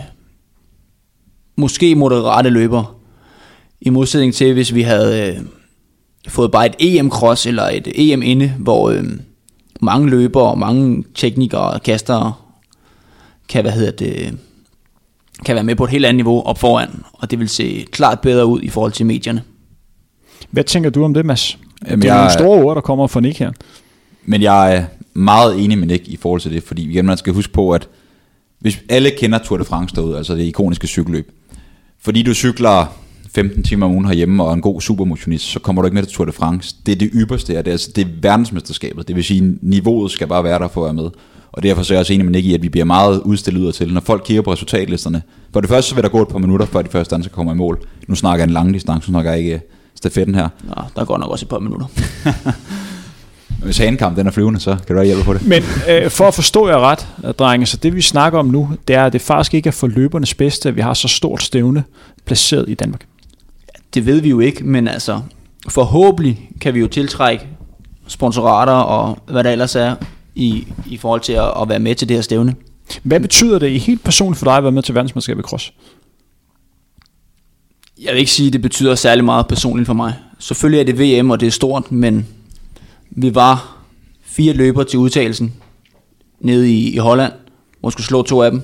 måske 1.56 1.94
moderate 1.94 2.50
løbere. 2.50 2.87
I 3.84 3.90
modsætning 3.90 4.34
til, 4.34 4.52
hvis 4.52 4.75
vi 4.75 4.82
havde 4.82 5.28
øh, 5.28 5.40
fået 6.28 6.50
bare 6.50 6.66
et 6.66 6.75
EM-cross 6.81 7.48
eller 7.48 7.62
et 7.62 7.88
EM 7.94 8.22
inde, 8.22 8.54
hvor 8.58 8.90
øh, 8.90 9.04
mange 9.81 10.10
løbere 10.10 10.50
og 10.50 10.58
mange 10.58 11.04
teknikere 11.14 11.70
og 11.70 11.82
kastere 11.82 12.32
kan, 13.48 13.62
hvad 13.62 13.72
hedder 13.72 13.90
det, 13.90 14.38
kan 15.44 15.54
være 15.54 15.64
med 15.64 15.76
på 15.76 15.84
et 15.84 15.90
helt 15.90 16.06
andet 16.06 16.16
niveau 16.16 16.42
op 16.42 16.58
foran, 16.58 17.02
og 17.12 17.31
det 17.31 17.38
vil 17.38 17.48
se 17.48 17.86
klart 17.90 18.20
bedre 18.20 18.46
ud 18.46 18.60
i 18.62 18.69
forhold 18.69 18.92
til 18.92 19.06
medierne. 19.06 19.42
Hvad 20.50 20.64
tænker 20.64 20.90
du 20.90 21.04
om 21.04 21.14
det, 21.14 21.26
Mads? 21.26 21.58
Jamen, 21.86 22.02
det 22.02 22.08
er 22.08 22.14
jeg, 22.14 22.22
nogle 22.22 22.32
store 22.32 22.62
ord, 22.62 22.75
der 22.75 22.81
kommer 22.81 23.06
fra 23.06 23.20
Nick 23.20 23.38
her. 23.38 23.52
Men 24.25 24.42
jeg 24.42 24.76
er 24.76 24.84
meget 25.14 25.64
enig 25.64 25.78
med 25.78 25.86
Nick 25.86 26.08
i 26.08 26.16
forhold 26.16 26.40
til 26.40 26.52
det, 26.52 26.62
fordi 26.62 26.90
igen, 26.90 27.06
man 27.06 27.16
skal 27.16 27.32
huske 27.32 27.52
på, 27.52 27.70
at 27.70 27.88
hvis 28.60 28.78
alle 28.88 29.10
kender 29.10 29.38
Tour 29.38 29.58
de 29.58 29.64
France 29.64 29.96
derude, 29.96 30.16
altså 30.16 30.34
det 30.34 30.42
ikoniske 30.42 30.86
cykelløb, 30.86 31.32
fordi 32.00 32.22
du 32.22 32.34
cykler 32.34 33.04
15 33.34 33.62
timer 33.62 33.86
om 33.86 33.92
ugen 33.92 34.04
herhjemme 34.04 34.42
og 34.42 34.50
er 34.50 34.54
en 34.54 34.60
god 34.60 34.81
supermotionist, 34.81 35.44
så 35.44 35.60
kommer 35.60 35.82
du 35.82 35.86
ikke 35.86 35.94
med 35.94 36.02
til 36.02 36.12
Tour 36.12 36.25
de 36.25 36.32
France. 36.32 36.76
Det 36.86 36.92
er 36.92 36.96
det 36.96 37.10
ypperste, 37.14 37.52
det 37.52 37.66
er, 37.66 37.72
altså, 37.72 37.90
det 37.96 38.06
er 38.06 38.08
verdensmesterskabet. 38.22 39.08
Det 39.08 39.16
vil 39.16 39.25
sige, 39.25 39.44
at 39.44 39.52
niveauet 39.62 40.10
skal 40.10 40.26
bare 40.26 40.44
være 40.44 40.58
der 40.58 40.69
for 40.69 40.81
at 40.81 40.84
være 40.84 41.02
med. 41.02 41.10
Og 41.52 41.62
derfor 41.62 41.82
så 41.82 41.94
er 41.94 41.96
jeg 41.96 42.00
også 42.00 42.12
enig 42.12 42.26
med 42.26 42.32
Nick 42.32 42.46
i, 42.46 42.54
at 42.54 42.62
vi 42.62 42.69
bliver 42.69 42.84
meget 42.84 43.20
udstillet 43.20 43.60
ud 43.60 43.72
til, 43.72 43.92
når 43.92 44.00
folk 44.00 44.22
kigger 44.25 44.42
på 44.42 44.52
resultatlisterne. 44.52 45.22
For 45.52 45.60
det 45.60 45.70
første 45.70 45.88
så 45.88 45.94
vil 45.94 46.04
der 46.04 46.10
gå 46.10 46.22
et 46.22 46.28
par 46.28 46.38
minutter, 46.38 46.66
før 46.66 46.82
de 46.82 46.88
første 46.88 47.14
danser 47.14 47.31
kommer 47.31 47.52
i 47.52 47.56
mål. 47.56 47.86
Nu 48.08 48.14
snakker 48.14 48.44
jeg 48.44 48.48
en 48.48 48.52
lang 48.52 48.75
distance, 48.75 49.10
nu 49.10 49.12
snakker 49.12 49.31
jeg 49.31 49.40
ikke 49.40 49.60
stafetten 49.94 50.34
her. 50.34 50.48
Nå, 50.64 50.75
der 50.96 51.04
går 51.04 51.19
nok 51.19 51.31
også 51.31 51.44
et 51.44 51.48
par 51.48 51.58
minutter. 51.58 51.86
Hvis 53.64 53.78
hanekamp 53.78 54.16
den 54.16 54.26
er 54.26 54.31
flyvende, 54.31 54.60
så 54.60 54.76
kan 54.86 54.96
du 54.96 55.02
ikke 55.02 55.14
hjælpe 55.14 55.25
på 55.25 55.34
det. 55.34 55.46
Men 55.46 55.62
øh, 55.88 56.10
for 56.10 56.28
at 56.28 56.34
forstå 56.34 56.69
jer 56.69 56.78
ret, 56.78 57.06
drenge, 57.38 57.66
så 57.66 57.76
det 57.76 57.96
vi 57.96 58.02
snakker 58.02 58.38
om 58.38 58.46
nu, 58.46 58.70
det 58.88 58.96
er, 58.96 59.04
at 59.04 59.12
det 59.12 59.20
faktisk 59.20 59.54
ikke 59.54 59.66
er 59.66 59.72
for 59.72 59.86
løbernes 59.86 60.34
bedste, 60.34 60.69
at 60.69 60.76
vi 60.76 60.81
har 60.81 60.94
så 60.94 61.08
stort 61.08 61.42
stævne 61.42 61.84
placeret 62.25 62.69
i 62.69 62.75
Danmark. 62.75 63.06
Det 63.94 64.06
ved 64.06 64.20
vi 64.20 64.29
jo 64.29 64.41
ikke, 64.41 64.64
men 64.64 64.88
altså 64.88 65.20
forhåbentlig 65.69 66.50
kan 66.61 66.75
vi 66.75 66.81
jo 66.81 66.87
tiltrække 66.87 67.46
sponsorater 68.06 68.73
og 68.73 69.19
hvad 69.26 69.44
der 69.44 69.50
ellers 69.50 69.76
er 69.76 69.94
i, 70.35 70.67
i 70.87 70.96
forhold 70.96 71.20
til 71.20 71.32
at, 71.32 71.52
at 71.62 71.69
være 71.69 71.79
med 71.79 71.94
til 71.94 72.08
det 72.08 72.17
her 72.17 72.23
stævne. 72.23 72.55
Hvad 73.02 73.20
betyder 73.20 73.58
det 73.58 73.69
i 73.69 73.79
helt 73.79 74.05
personligt 74.05 74.38
for 74.38 74.46
dig 74.46 74.56
at 74.56 74.62
være 74.62 74.73
med 74.73 74.82
til 74.82 74.94
verdensmesterskabet 74.94 75.43
i 75.43 75.46
cross? 75.46 75.73
Jeg 78.00 78.12
vil 78.12 78.19
ikke 78.19 78.31
sige, 78.31 78.46
at 78.46 78.52
det 78.52 78.62
betyder 78.62 78.94
særlig 78.94 79.25
meget 79.25 79.46
personligt 79.49 79.87
for 79.87 79.94
mig. 79.94 80.14
Selvfølgelig 80.38 80.81
er 80.81 80.85
det 80.85 80.99
VM, 80.99 81.31
og 81.31 81.41
det 81.41 81.46
er 81.46 81.50
stort, 81.50 81.93
men 81.93 82.26
vi 83.11 83.35
var 83.35 83.76
fire 84.23 84.52
løber 84.52 84.82
til 84.82 84.99
udtagelsen 84.99 85.52
nede 86.41 86.73
i, 86.73 86.94
i 86.94 86.96
Holland, 86.96 87.32
hvor 87.81 87.91
skulle 87.91 88.06
slå 88.06 88.23
to 88.23 88.43
af 88.43 88.50
dem. 88.50 88.62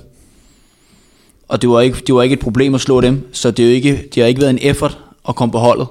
Og 1.48 1.62
det 1.62 1.70
var, 1.70 1.80
ikke, 1.80 2.02
det 2.06 2.14
var 2.14 2.22
ikke 2.22 2.32
et 2.32 2.40
problem 2.40 2.74
at 2.74 2.80
slå 2.80 3.00
dem, 3.00 3.28
så 3.32 3.50
det, 3.50 3.64
er 3.64 3.68
jo 3.68 3.74
ikke, 3.74 4.08
det 4.14 4.22
har 4.22 4.28
ikke 4.28 4.40
været 4.40 4.50
en 4.50 4.58
effort 4.62 4.98
at 5.28 5.34
komme 5.34 5.52
på 5.52 5.58
holdet. 5.58 5.88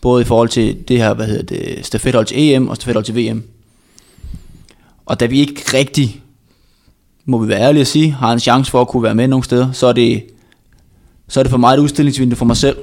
Både 0.00 0.22
i 0.22 0.24
forhold 0.24 0.48
til 0.48 0.88
det 0.88 0.98
her, 0.98 1.14
hvad 1.14 1.26
hedder 1.26 1.42
det, 1.42 1.86
stafethold 1.86 2.26
til 2.26 2.38
EM 2.38 2.68
og 2.68 2.76
stafethold 2.76 3.04
til 3.04 3.16
VM. 3.16 3.42
Og 5.06 5.20
da 5.20 5.26
vi 5.26 5.40
ikke 5.40 5.62
rigtig, 5.74 6.22
må 7.24 7.38
vi 7.38 7.48
være 7.48 7.60
ærlige 7.60 7.80
at 7.80 7.86
sige, 7.86 8.10
har 8.12 8.32
en 8.32 8.40
chance 8.40 8.70
for 8.70 8.80
at 8.80 8.88
kunne 8.88 9.02
være 9.02 9.14
med 9.14 9.28
nogle 9.28 9.44
steder, 9.44 9.72
så 9.72 9.86
er 9.86 9.92
det, 9.92 10.24
så 11.28 11.40
er 11.40 11.44
det 11.44 11.50
for 11.50 11.58
mig 11.58 11.74
et 11.74 11.78
udstillingsvindue 11.78 12.36
for 12.36 12.44
mig 12.44 12.56
selv, 12.56 12.76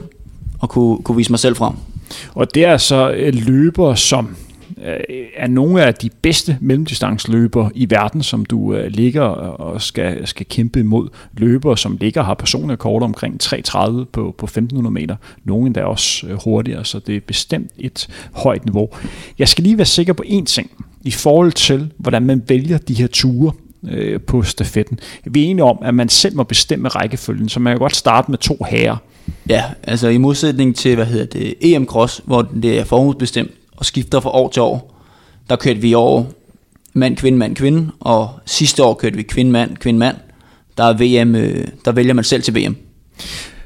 at 0.63 0.69
kunne, 0.69 1.03
kunne 1.03 1.17
vise 1.17 1.31
mig 1.31 1.39
selv 1.39 1.55
frem. 1.55 1.73
Og 2.35 2.55
det 2.55 2.65
er 2.65 2.77
så 2.77 3.11
øh, 3.11 3.33
løber, 3.33 3.95
som 3.95 4.35
Øh, 4.85 4.99
er 5.37 5.47
nogle 5.47 5.83
af 5.83 5.93
de 5.93 6.09
bedste 6.21 6.57
mellemdistanceløbere 6.61 7.71
i 7.75 7.89
verden, 7.89 8.23
som 8.23 8.45
du 8.45 8.73
øh, 8.73 8.87
ligger 8.87 9.21
og 9.21 9.81
skal, 9.81 10.27
skal 10.27 10.45
kæmpe 10.45 10.79
imod. 10.79 11.09
Løbere, 11.37 11.77
som 11.77 11.97
ligger 12.01 12.23
har 12.23 12.33
personlige 12.33 12.77
kort 12.77 13.03
omkring 13.03 13.43
3.30 13.43 14.03
på, 14.11 14.35
på 14.37 14.45
1.500 14.45 14.89
meter. 14.89 15.15
Nogle 15.43 15.65
endda 15.65 15.83
også 15.83 16.27
øh, 16.27 16.37
hurtigere, 16.43 16.85
så 16.85 16.99
det 16.99 17.15
er 17.15 17.19
bestemt 17.27 17.71
et 17.77 18.07
højt 18.33 18.65
niveau. 18.65 18.89
Jeg 19.39 19.47
skal 19.47 19.63
lige 19.63 19.77
være 19.77 19.85
sikker 19.85 20.13
på 20.13 20.23
én 20.27 20.45
ting 20.45 20.71
i 21.01 21.11
forhold 21.11 21.51
til, 21.51 21.91
hvordan 21.97 22.25
man 22.25 22.43
vælger 22.47 22.77
de 22.77 22.93
her 22.93 23.07
ture 23.07 23.51
øh, 23.87 24.21
på 24.21 24.43
stafetten. 24.43 24.99
Vi 25.25 25.43
er 25.45 25.49
enige 25.49 25.63
om, 25.63 25.77
at 25.81 25.93
man 25.93 26.09
selv 26.09 26.35
må 26.35 26.43
bestemme 26.43 26.87
rækkefølgen, 26.87 27.49
så 27.49 27.59
man 27.59 27.73
kan 27.73 27.79
godt 27.79 27.95
starte 27.95 28.31
med 28.31 28.37
to 28.37 28.65
herrer. 28.69 28.97
Ja, 29.49 29.63
altså 29.83 30.07
i 30.07 30.17
modsætning 30.17 30.75
til, 30.75 30.95
hvad 30.95 31.05
hedder 31.05 31.25
det, 31.25 31.53
EM 31.61 31.85
Cross, 31.85 32.21
hvor 32.25 32.41
det 32.41 32.79
er 32.79 32.83
forudbestemt, 32.83 33.51
og 33.79 33.85
skifter 33.85 34.19
fra 34.19 34.29
år 34.29 34.49
til 34.49 34.61
år. 34.61 34.95
Der 35.49 35.55
kørte 35.55 35.79
vi 35.79 35.89
i 35.89 35.93
år 35.93 36.27
mand, 36.93 37.17
kvinde, 37.17 37.37
mand, 37.37 37.55
kvinde, 37.55 37.91
og 37.99 38.29
sidste 38.45 38.83
år 38.83 38.93
kørte 38.93 39.15
vi 39.15 39.23
kvinde, 39.23 39.51
mand, 39.51 39.77
kvinde, 39.77 39.99
mand. 39.99 40.17
Der 40.77 40.83
er 40.83 40.93
VM, 41.23 41.35
øh, 41.35 41.67
der 41.85 41.91
vælger 41.91 42.13
man 42.13 42.23
selv 42.23 42.43
til 42.43 42.55
VM. 42.55 42.77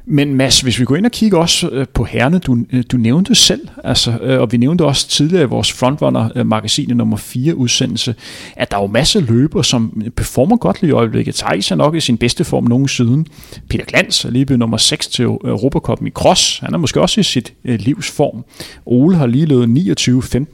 Men 0.05 0.35
Mads, 0.35 0.61
hvis 0.61 0.79
vi 0.79 0.85
går 0.85 0.95
ind 0.95 1.05
og 1.05 1.11
kigger 1.11 1.37
også 1.37 1.69
øh, 1.69 1.87
på 1.93 2.03
herrene, 2.03 2.39
du, 2.39 2.57
øh, 2.71 2.83
du 2.91 2.97
nævnte 2.97 3.35
selv, 3.35 3.67
altså, 3.83 4.17
øh, 4.21 4.41
og 4.41 4.51
vi 4.51 4.57
nævnte 4.57 4.85
også 4.85 5.07
tidligere 5.07 5.43
i 5.43 5.47
vores 5.47 5.71
Frontrunner-magasin 5.71 6.97
nummer 6.97 7.17
4 7.17 7.55
udsendelse, 7.55 8.15
at 8.55 8.71
der 8.71 8.77
er 8.77 8.81
jo 8.81 8.87
masser 8.87 9.19
af 9.19 9.27
løbere, 9.27 9.63
som 9.63 10.01
performer 10.15 10.57
godt 10.57 10.81
lige 10.81 10.89
i 10.89 10.93
øjeblikket. 10.93 11.35
Thijs 11.35 11.71
er 11.71 11.75
nok 11.75 11.95
i 11.95 11.99
sin 11.99 12.17
bedste 12.17 12.43
form 12.43 12.63
nogen 12.63 12.87
siden. 12.87 13.27
Peter 13.69 13.85
Glans 13.85 14.25
er 14.25 14.31
lige 14.31 14.45
blevet 14.45 14.59
nummer 14.59 14.77
6 14.77 15.07
til 15.07 15.23
Europacupen 15.25 16.07
i 16.07 16.11
cross. 16.11 16.59
Han 16.59 16.73
er 16.73 16.77
måske 16.77 17.01
også 17.01 17.19
i 17.19 17.23
sit 17.23 17.53
livs 17.63 18.11
form. 18.11 18.45
Ole 18.85 19.15
har 19.15 19.25
lige 19.25 19.45
løbet 19.45 19.97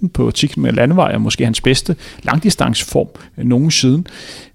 29-15 0.04 0.08
på 0.08 0.32
10 0.32 0.48
km 0.48 0.66
landevej, 0.66 1.12
og 1.14 1.22
måske 1.22 1.44
hans 1.44 1.62
bedste 1.62 1.96
langdistanceform 2.24 3.08
nogen 3.38 3.72
siden. 3.72 4.08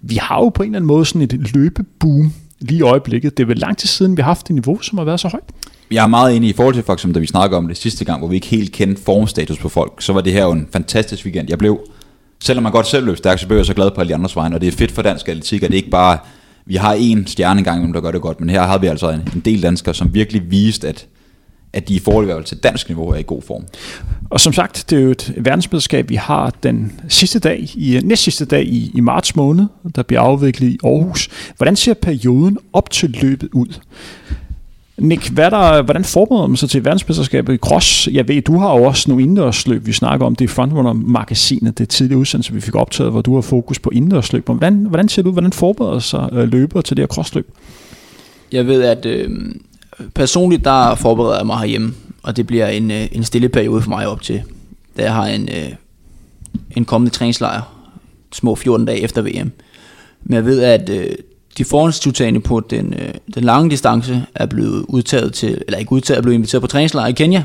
Vi 0.02 0.14
har 0.14 0.36
jo 0.36 0.48
på 0.48 0.62
en 0.62 0.68
eller 0.68 0.78
anden 0.78 0.86
måde 0.86 1.04
sådan 1.04 1.22
et 1.22 1.54
løbeboom 1.54 2.32
lige 2.68 2.78
i 2.78 2.82
øjeblikket. 2.82 3.36
Det 3.36 3.42
er 3.42 3.46
vel 3.46 3.56
lang 3.56 3.78
tid 3.78 3.88
siden, 3.88 4.16
vi 4.16 4.22
har 4.22 4.30
haft 4.30 4.46
et 4.46 4.54
niveau, 4.54 4.80
som 4.80 4.98
har 4.98 5.04
været 5.04 5.20
så 5.20 5.28
højt. 5.28 5.44
Jeg 5.90 6.02
er 6.02 6.06
meget 6.06 6.36
enig 6.36 6.48
i 6.50 6.52
forhold 6.52 6.74
til, 6.74 6.82
for 6.82 6.92
eksempel, 6.92 7.14
da 7.14 7.20
vi 7.20 7.26
snakkede 7.26 7.58
om 7.58 7.68
det 7.68 7.76
sidste 7.76 8.04
gang, 8.04 8.18
hvor 8.18 8.28
vi 8.28 8.34
ikke 8.34 8.46
helt 8.46 8.72
kendte 8.72 9.02
formstatus 9.02 9.58
på 9.58 9.68
folk, 9.68 9.92
så 9.98 10.12
var 10.12 10.20
det 10.20 10.32
her 10.32 10.44
jo 10.44 10.52
en 10.52 10.68
fantastisk 10.72 11.24
weekend. 11.24 11.50
Jeg 11.50 11.58
blev, 11.58 11.80
selvom 12.40 12.62
man 12.62 12.72
godt 12.72 12.86
selv 12.86 13.06
løb 13.06 13.16
stærkt, 13.16 13.40
så 13.40 13.46
blev 13.46 13.56
jeg 13.56 13.66
så 13.66 13.74
glad 13.74 13.90
på 13.90 14.00
alle 14.00 14.08
de 14.08 14.14
andres 14.14 14.36
vegne, 14.36 14.54
og 14.54 14.60
det 14.60 14.66
er 14.66 14.72
fedt 14.72 14.92
for 14.92 15.02
dansk 15.02 15.28
atletik, 15.28 15.62
at 15.62 15.70
det 15.70 15.76
ikke 15.76 15.90
bare 15.90 16.18
Vi 16.66 16.76
har 16.76 16.92
en 16.92 17.26
stjerne 17.26 17.58
engang, 17.58 17.94
der 17.94 18.00
gør 18.00 18.10
det 18.10 18.20
godt, 18.20 18.40
men 18.40 18.50
her 18.50 18.62
har 18.62 18.78
vi 18.78 18.86
altså 18.86 19.10
en, 19.10 19.28
en 19.34 19.40
del 19.40 19.62
danskere, 19.62 19.94
som 19.94 20.14
virkelig 20.14 20.50
viste, 20.50 20.88
at, 20.88 21.06
at 21.74 21.88
de 21.88 21.94
i 21.94 21.98
forhold 21.98 22.44
til 22.44 22.56
dansk 22.56 22.88
niveau 22.88 23.08
er 23.08 23.16
i 23.16 23.22
god 23.26 23.42
form. 23.42 23.64
Og 24.30 24.40
som 24.40 24.52
sagt, 24.52 24.84
det 24.90 24.98
er 24.98 25.02
jo 25.02 25.10
et 25.10 25.34
verdensmesterskab, 25.36 26.08
vi 26.08 26.14
har 26.14 26.52
den 26.62 27.00
sidste 27.08 27.38
dag, 27.38 27.68
i 27.74 28.00
næst 28.04 28.22
sidste 28.22 28.44
dag 28.44 28.64
i, 28.64 28.90
i 28.94 29.00
marts 29.00 29.36
måned, 29.36 29.66
der 29.96 30.02
bliver 30.02 30.20
afviklet 30.20 30.68
i 30.68 30.78
Aarhus. 30.84 31.28
Hvordan 31.56 31.76
ser 31.76 31.94
perioden 31.94 32.58
op 32.72 32.90
til 32.90 33.16
løbet 33.22 33.48
ud? 33.52 33.80
Nick, 34.98 35.28
hvad 35.28 35.50
der, 35.50 35.82
hvordan 35.82 36.04
forbereder 36.04 36.46
man 36.46 36.56
sig 36.56 36.70
til 36.70 36.84
verdensmesterskabet 36.84 37.54
i 37.54 37.56
cross? 37.56 38.08
Jeg 38.12 38.28
ved, 38.28 38.42
du 38.42 38.58
har 38.58 38.76
jo 38.76 38.84
også 38.84 39.10
nogle 39.10 39.22
indendørsløb, 39.22 39.86
vi 39.86 39.92
snakker 39.92 40.26
om. 40.26 40.36
Det 40.36 40.44
er 40.44 40.48
Frontrunner-magasinet, 40.48 41.78
det 41.78 41.88
tidligere 41.88 42.20
udsendelse, 42.20 42.52
vi 42.52 42.60
fik 42.60 42.74
optaget, 42.74 43.12
hvor 43.12 43.22
du 43.22 43.34
har 43.34 43.40
fokus 43.40 43.78
på 43.78 43.90
indendørsløb. 43.90 44.44
Hvordan, 44.44 44.74
hvordan 44.74 45.08
ser 45.08 45.22
du 45.22 45.30
hvordan 45.32 45.52
forbereder 45.52 45.98
sig 45.98 46.28
øh, 46.32 46.52
løber 46.52 46.80
til 46.80 46.96
det 46.96 47.02
her 47.02 47.06
crossløb? 47.06 47.50
Jeg 48.52 48.66
ved, 48.66 48.82
at 48.82 49.06
øh, 49.06 49.30
personligt 50.14 50.64
der 50.64 50.94
forbereder 50.94 51.36
jeg 51.36 51.46
mig 51.46 51.58
herhjemme, 51.58 51.94
og 52.22 52.36
det 52.36 52.46
bliver 52.46 52.68
en, 52.68 52.90
øh, 52.90 53.06
en 53.12 53.24
stille 53.24 53.48
periode 53.48 53.82
for 53.82 53.90
mig 53.90 54.08
op 54.08 54.22
til. 54.22 54.42
Da 54.96 55.02
jeg 55.02 55.14
har 55.14 55.26
en, 55.26 55.48
øh, 55.48 55.72
en 56.70 56.84
kommende 56.84 57.14
træningslejr, 57.14 57.62
små 58.32 58.54
14 58.54 58.86
dage 58.86 59.00
efter 59.00 59.22
VM. 59.22 59.52
Men 60.22 60.34
jeg 60.34 60.44
ved, 60.44 60.62
at 60.62 60.88
øh, 60.88 61.06
de 61.58 61.64
forhåndstiltagende 61.64 62.40
på 62.40 62.60
den, 62.60 62.94
den 63.34 63.44
lange 63.44 63.70
distance 63.70 64.26
er 64.34 64.46
blevet 64.46 64.84
udtaget 64.88 65.32
til, 65.32 65.62
eller 65.66 65.78
ikke 65.78 65.92
udtaget, 65.92 66.18
er 66.18 66.22
blevet 66.22 66.34
inviteret 66.34 66.60
på 66.60 66.66
træningslejr 66.66 67.06
i 67.06 67.12
Kenya. 67.12 67.42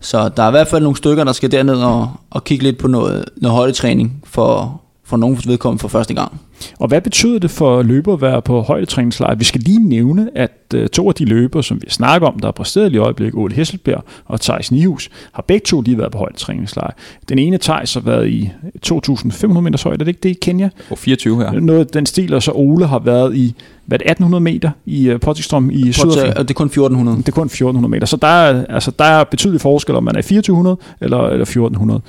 Så 0.00 0.28
der 0.28 0.42
er 0.42 0.48
i 0.48 0.50
hvert 0.50 0.68
fald 0.68 0.82
nogle 0.82 0.96
stykker, 0.96 1.24
der 1.24 1.32
skal 1.32 1.52
derned 1.52 1.74
og, 1.74 2.10
og 2.30 2.44
kigge 2.44 2.64
lidt 2.64 2.78
på 2.78 2.88
noget, 2.88 3.24
noget 3.36 3.56
højdetræning 3.56 4.22
for, 4.24 4.80
for 5.12 5.16
nogen 5.16 5.38
vedkommende 5.46 5.80
for 5.80 5.88
første 5.88 6.14
gang. 6.14 6.40
Og 6.78 6.88
hvad 6.88 7.00
betyder 7.00 7.38
det 7.38 7.50
for 7.50 7.82
løber 7.82 8.12
at 8.12 8.20
være 8.20 8.42
på 8.42 8.60
højdetræningslejr? 8.60 9.34
Vi 9.34 9.44
skal 9.44 9.60
lige 9.60 9.88
nævne, 9.88 10.30
at 10.34 10.74
uh, 10.74 10.86
to 10.86 11.08
af 11.08 11.14
de 11.14 11.24
løber, 11.24 11.62
som 11.62 11.80
vi 11.82 11.90
snakker 11.90 12.28
om, 12.28 12.38
der 12.38 12.48
er 12.48 12.52
præsteret 12.52 12.92
i 12.92 12.96
øjeblikket, 12.96 13.38
Ole 13.38 13.54
Hesselberg 13.54 14.04
og 14.24 14.40
Thijs 14.40 14.72
Nihus, 14.72 15.10
har 15.32 15.44
begge 15.48 15.64
to 15.64 15.80
lige 15.80 15.98
været 15.98 16.12
på 16.12 16.18
højdetræningslejr. 16.18 16.90
Den 17.28 17.38
ene 17.38 17.58
Thijs 17.58 17.94
har 17.94 18.00
været 18.00 18.28
i 18.28 18.50
2.500 18.86 19.60
meters 19.60 19.82
højde, 19.82 20.00
er 20.00 20.04
det 20.04 20.08
ikke 20.08 20.20
det 20.22 20.28
i 20.28 20.38
Kenya? 20.42 20.68
På 20.88 20.96
24 20.96 21.36
her. 21.36 21.60
Noget 21.60 21.94
den 21.94 22.06
stil, 22.06 22.34
og 22.34 22.42
så 22.42 22.52
Ole 22.54 22.86
har 22.86 22.98
været 22.98 23.36
i 23.36 23.54
hvad 23.86 23.98
det, 23.98 24.10
1800 24.10 24.42
meter 24.42 24.70
i 24.86 25.10
uh, 25.10 25.20
Pottingstrom 25.20 25.70
i 25.70 25.92
Sydafrika. 25.92 26.32
Og 26.38 26.48
det 26.48 26.50
er 26.50 26.58
kun 26.58 26.66
1400. 26.66 27.18
Det 27.18 27.28
er 27.28 27.32
kun 27.32 27.46
1400 27.46 27.90
meter. 27.90 28.06
Så 28.06 28.16
der 28.16 28.26
er, 28.26 28.64
altså, 28.68 28.90
der 28.98 29.04
er 29.04 29.24
betydelig 29.24 29.60
forskel, 29.60 29.94
om 29.94 30.04
man 30.04 30.16
er 30.16 30.20
2400 30.20 30.76
eller, 31.00 31.18
eller 31.18 31.42
1400. 31.42 32.00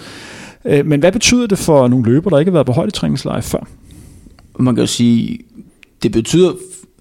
Øh, 0.66 0.86
men 0.86 1.00
hvad 1.00 1.12
betyder 1.12 1.48
det 1.48 1.58
for 1.58 1.88
nogle 1.88 2.06
løber, 2.06 2.30
der 2.30 2.40
ikke 2.40 2.52
har 2.52 2.54
været 2.54 2.66
på 2.66 2.72
højdetræningslejr 2.72 3.42
før? 3.42 3.68
Man 4.60 4.76
kan 4.76 4.82
jo 4.82 4.88
sige, 4.88 5.40
det 6.04 6.12
betyder, 6.12 6.54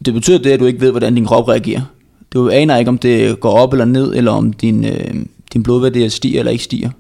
det 0.05 0.15
betyder 0.15 0.39
det, 0.39 0.51
at 0.51 0.61
du 0.61 0.67
ikke 0.67 0.81
ved, 0.81 0.91
hvordan 0.91 1.15
din 1.15 1.27
krop 1.27 1.49
reagerer. 1.49 1.83
Du 2.33 2.49
aner 2.49 2.77
ikke, 2.77 2.89
om 2.89 2.99
det 2.99 3.41
går 3.41 3.51
op 3.51 3.73
eller 3.73 3.85
ned, 3.85 4.15
eller 4.15 4.33
om 4.33 4.53
din, 4.53 4.85
øh, 4.85 5.15
din 5.53 5.63
blodværdi 5.63 6.09
stiger 6.09 6.39
eller 6.39 6.53
ikke 6.53 6.65
stiger. 6.65 6.91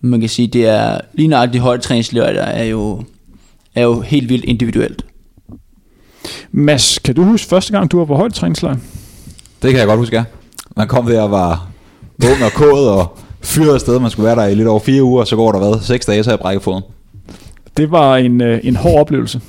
Man 0.00 0.20
kan 0.20 0.28
sige, 0.28 0.48
det 0.48 0.66
er 0.66 1.00
lige 1.14 1.28
nøjagtigt 1.28 1.62
højdetræningslejr, 1.62 2.32
der 2.32 2.42
er 2.42 2.64
jo, 2.64 3.02
er 3.74 3.82
jo 3.82 4.00
helt 4.00 4.28
vildt 4.28 4.44
individuelt. 4.44 5.04
Mads, 6.52 6.98
kan 6.98 7.14
du 7.14 7.24
huske 7.24 7.48
første 7.48 7.72
gang, 7.72 7.90
du 7.90 7.98
var 7.98 8.04
på 8.04 8.16
højdetræningslejr? 8.16 8.76
Det 9.62 9.70
kan 9.70 9.78
jeg 9.78 9.86
godt 9.86 9.98
huske, 9.98 10.16
ja. 10.16 10.24
Man 10.76 10.88
kom 10.88 11.06
der 11.06 11.22
og 11.22 11.30
var 11.30 11.68
ung 12.24 12.44
og 12.44 12.52
kod 12.52 12.86
og 12.86 13.18
fyret 13.44 13.74
afsted. 13.74 14.00
Man 14.00 14.10
skulle 14.10 14.26
være 14.26 14.36
der 14.36 14.46
i 14.46 14.54
lidt 14.54 14.68
over 14.68 14.80
fire 14.80 15.02
uger, 15.02 15.20
og 15.20 15.26
så 15.26 15.36
går 15.36 15.52
der 15.52 15.58
hvad? 15.58 15.80
Seks 15.82 16.06
dage, 16.06 16.24
så 16.24 16.30
jeg 16.30 16.38
brækket 16.38 16.62
foden. 16.62 16.82
Det 17.76 17.90
var 17.90 18.16
en, 18.16 18.40
øh, 18.40 18.60
en 18.62 18.76
hård 18.76 19.00
oplevelse. 19.00 19.40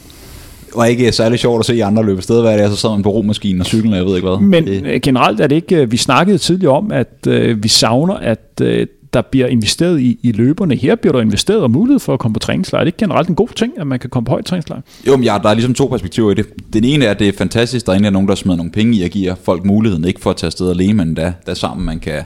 Det 0.66 0.80
var 0.80 0.86
ikke 0.86 1.12
særlig 1.12 1.40
sjovt 1.40 1.60
at 1.60 1.66
se 1.66 1.84
andre 1.84 2.06
løbe 2.06 2.18
afsted, 2.18 2.42
hvad 2.42 2.54
det 2.54 2.66
er, 2.66 2.70
så 2.70 2.76
sad 2.76 2.90
man 2.90 3.04
på 3.04 3.10
romaskinen 3.10 3.62
og 3.62 3.68
cyklen, 3.68 3.94
og 3.94 3.98
jeg 3.98 4.06
ved 4.06 4.16
ikke 4.16 4.28
hvad. 4.28 4.40
Men 4.40 4.68
det. 4.68 4.86
Øh, 4.86 5.02
generelt 5.02 5.42
er 5.42 5.48
det 5.48 5.56
ikke, 5.56 5.76
øh, 5.76 5.92
vi 5.92 5.98
snakkede 5.98 6.38
tidligere 6.38 6.74
om, 6.74 6.92
at 6.92 7.28
øh, 7.28 7.64
vi 7.64 7.68
savner, 7.68 8.14
at 8.14 8.62
øh, 8.62 8.88
der 9.14 9.22
bliver 9.22 9.48
investeret 9.48 10.00
i, 10.00 10.20
i 10.24 10.32
løberne. 10.32 10.76
Her 10.76 10.96
bliver 10.96 11.12
der 11.12 11.22
investeret 11.22 11.62
og 11.62 11.72
mulighed 11.72 12.00
for 12.00 12.14
at 12.14 12.20
komme 12.20 12.34
på 12.34 12.40
træningslejr. 12.40 12.84
Det 12.84 12.86
er 12.86 12.88
ikke 12.88 12.98
generelt 12.98 13.30
en 13.30 13.36
god 13.36 13.48
ting, 13.56 13.74
at 13.78 13.88
man 13.88 14.00
kan 14.00 14.10
komme 14.10 14.26
på 14.26 14.30
højt 14.30 14.46
træningslejr. 14.46 14.82
Jo, 15.08 15.18
men 15.18 15.24
ja, 15.24 15.38
der 15.44 15.50
er 15.50 15.54
ligesom 15.54 15.74
to 15.74 15.88
perspektiver 15.88 16.32
i 16.32 16.34
det. 16.34 16.46
Den 16.74 16.84
ene 16.84 17.06
er, 17.06 17.12
at 17.12 17.20
det 17.20 17.28
er 17.28 17.32
fantastisk, 17.38 17.86
der 17.86 17.94
er 17.94 18.10
nogen, 18.10 18.28
der 18.28 18.36
smider 18.36 18.58
nogle 18.58 18.72
penge 18.72 18.98
i 18.98 19.04
at 19.04 19.12
give 19.12 19.36
folk 19.44 19.66
muligheden, 19.66 20.06
ikke 20.06 20.22
for 20.22 20.30
at 20.30 20.36
tage 20.36 20.48
afsted 20.48 20.70
alene, 20.70 20.94
men 20.94 21.14
da, 21.14 21.34
da 21.48 21.54
sammen 21.54 21.86
man 21.86 22.00
kan, 22.00 22.22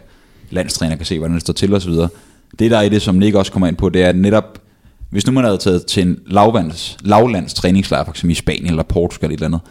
landstræner 0.50 0.96
kan 0.96 1.06
se, 1.06 1.18
hvordan 1.18 1.34
det 1.34 1.42
står 1.42 1.54
til 1.54 1.74
osv. 1.74 1.92
Det 2.60 2.72
der 2.72 2.78
er 2.78 2.82
i 2.82 2.90
det, 2.90 3.02
som 3.02 3.16
Nick 3.16 3.36
også 3.36 3.52
kommer 3.52 3.68
ind 3.68 3.76
på, 3.76 3.90
det 3.90 4.04
er 4.04 4.12
netop, 4.12 4.60
hvis 5.10 5.28
nu 5.28 5.34
man 5.34 5.44
havde 5.44 5.58
taget 5.58 5.86
til 5.86 6.08
en 6.08 6.20
lavvands, 6.28 6.98
lavlands 7.04 7.54
træningslejr, 7.54 8.06
f.eks. 8.06 8.24
i 8.24 8.34
Spanien 8.34 8.66
eller 8.66 8.84
Portugal 8.84 9.32
eller 9.32 9.34
et 9.34 9.44
eller 9.44 9.58
andet, 9.58 9.62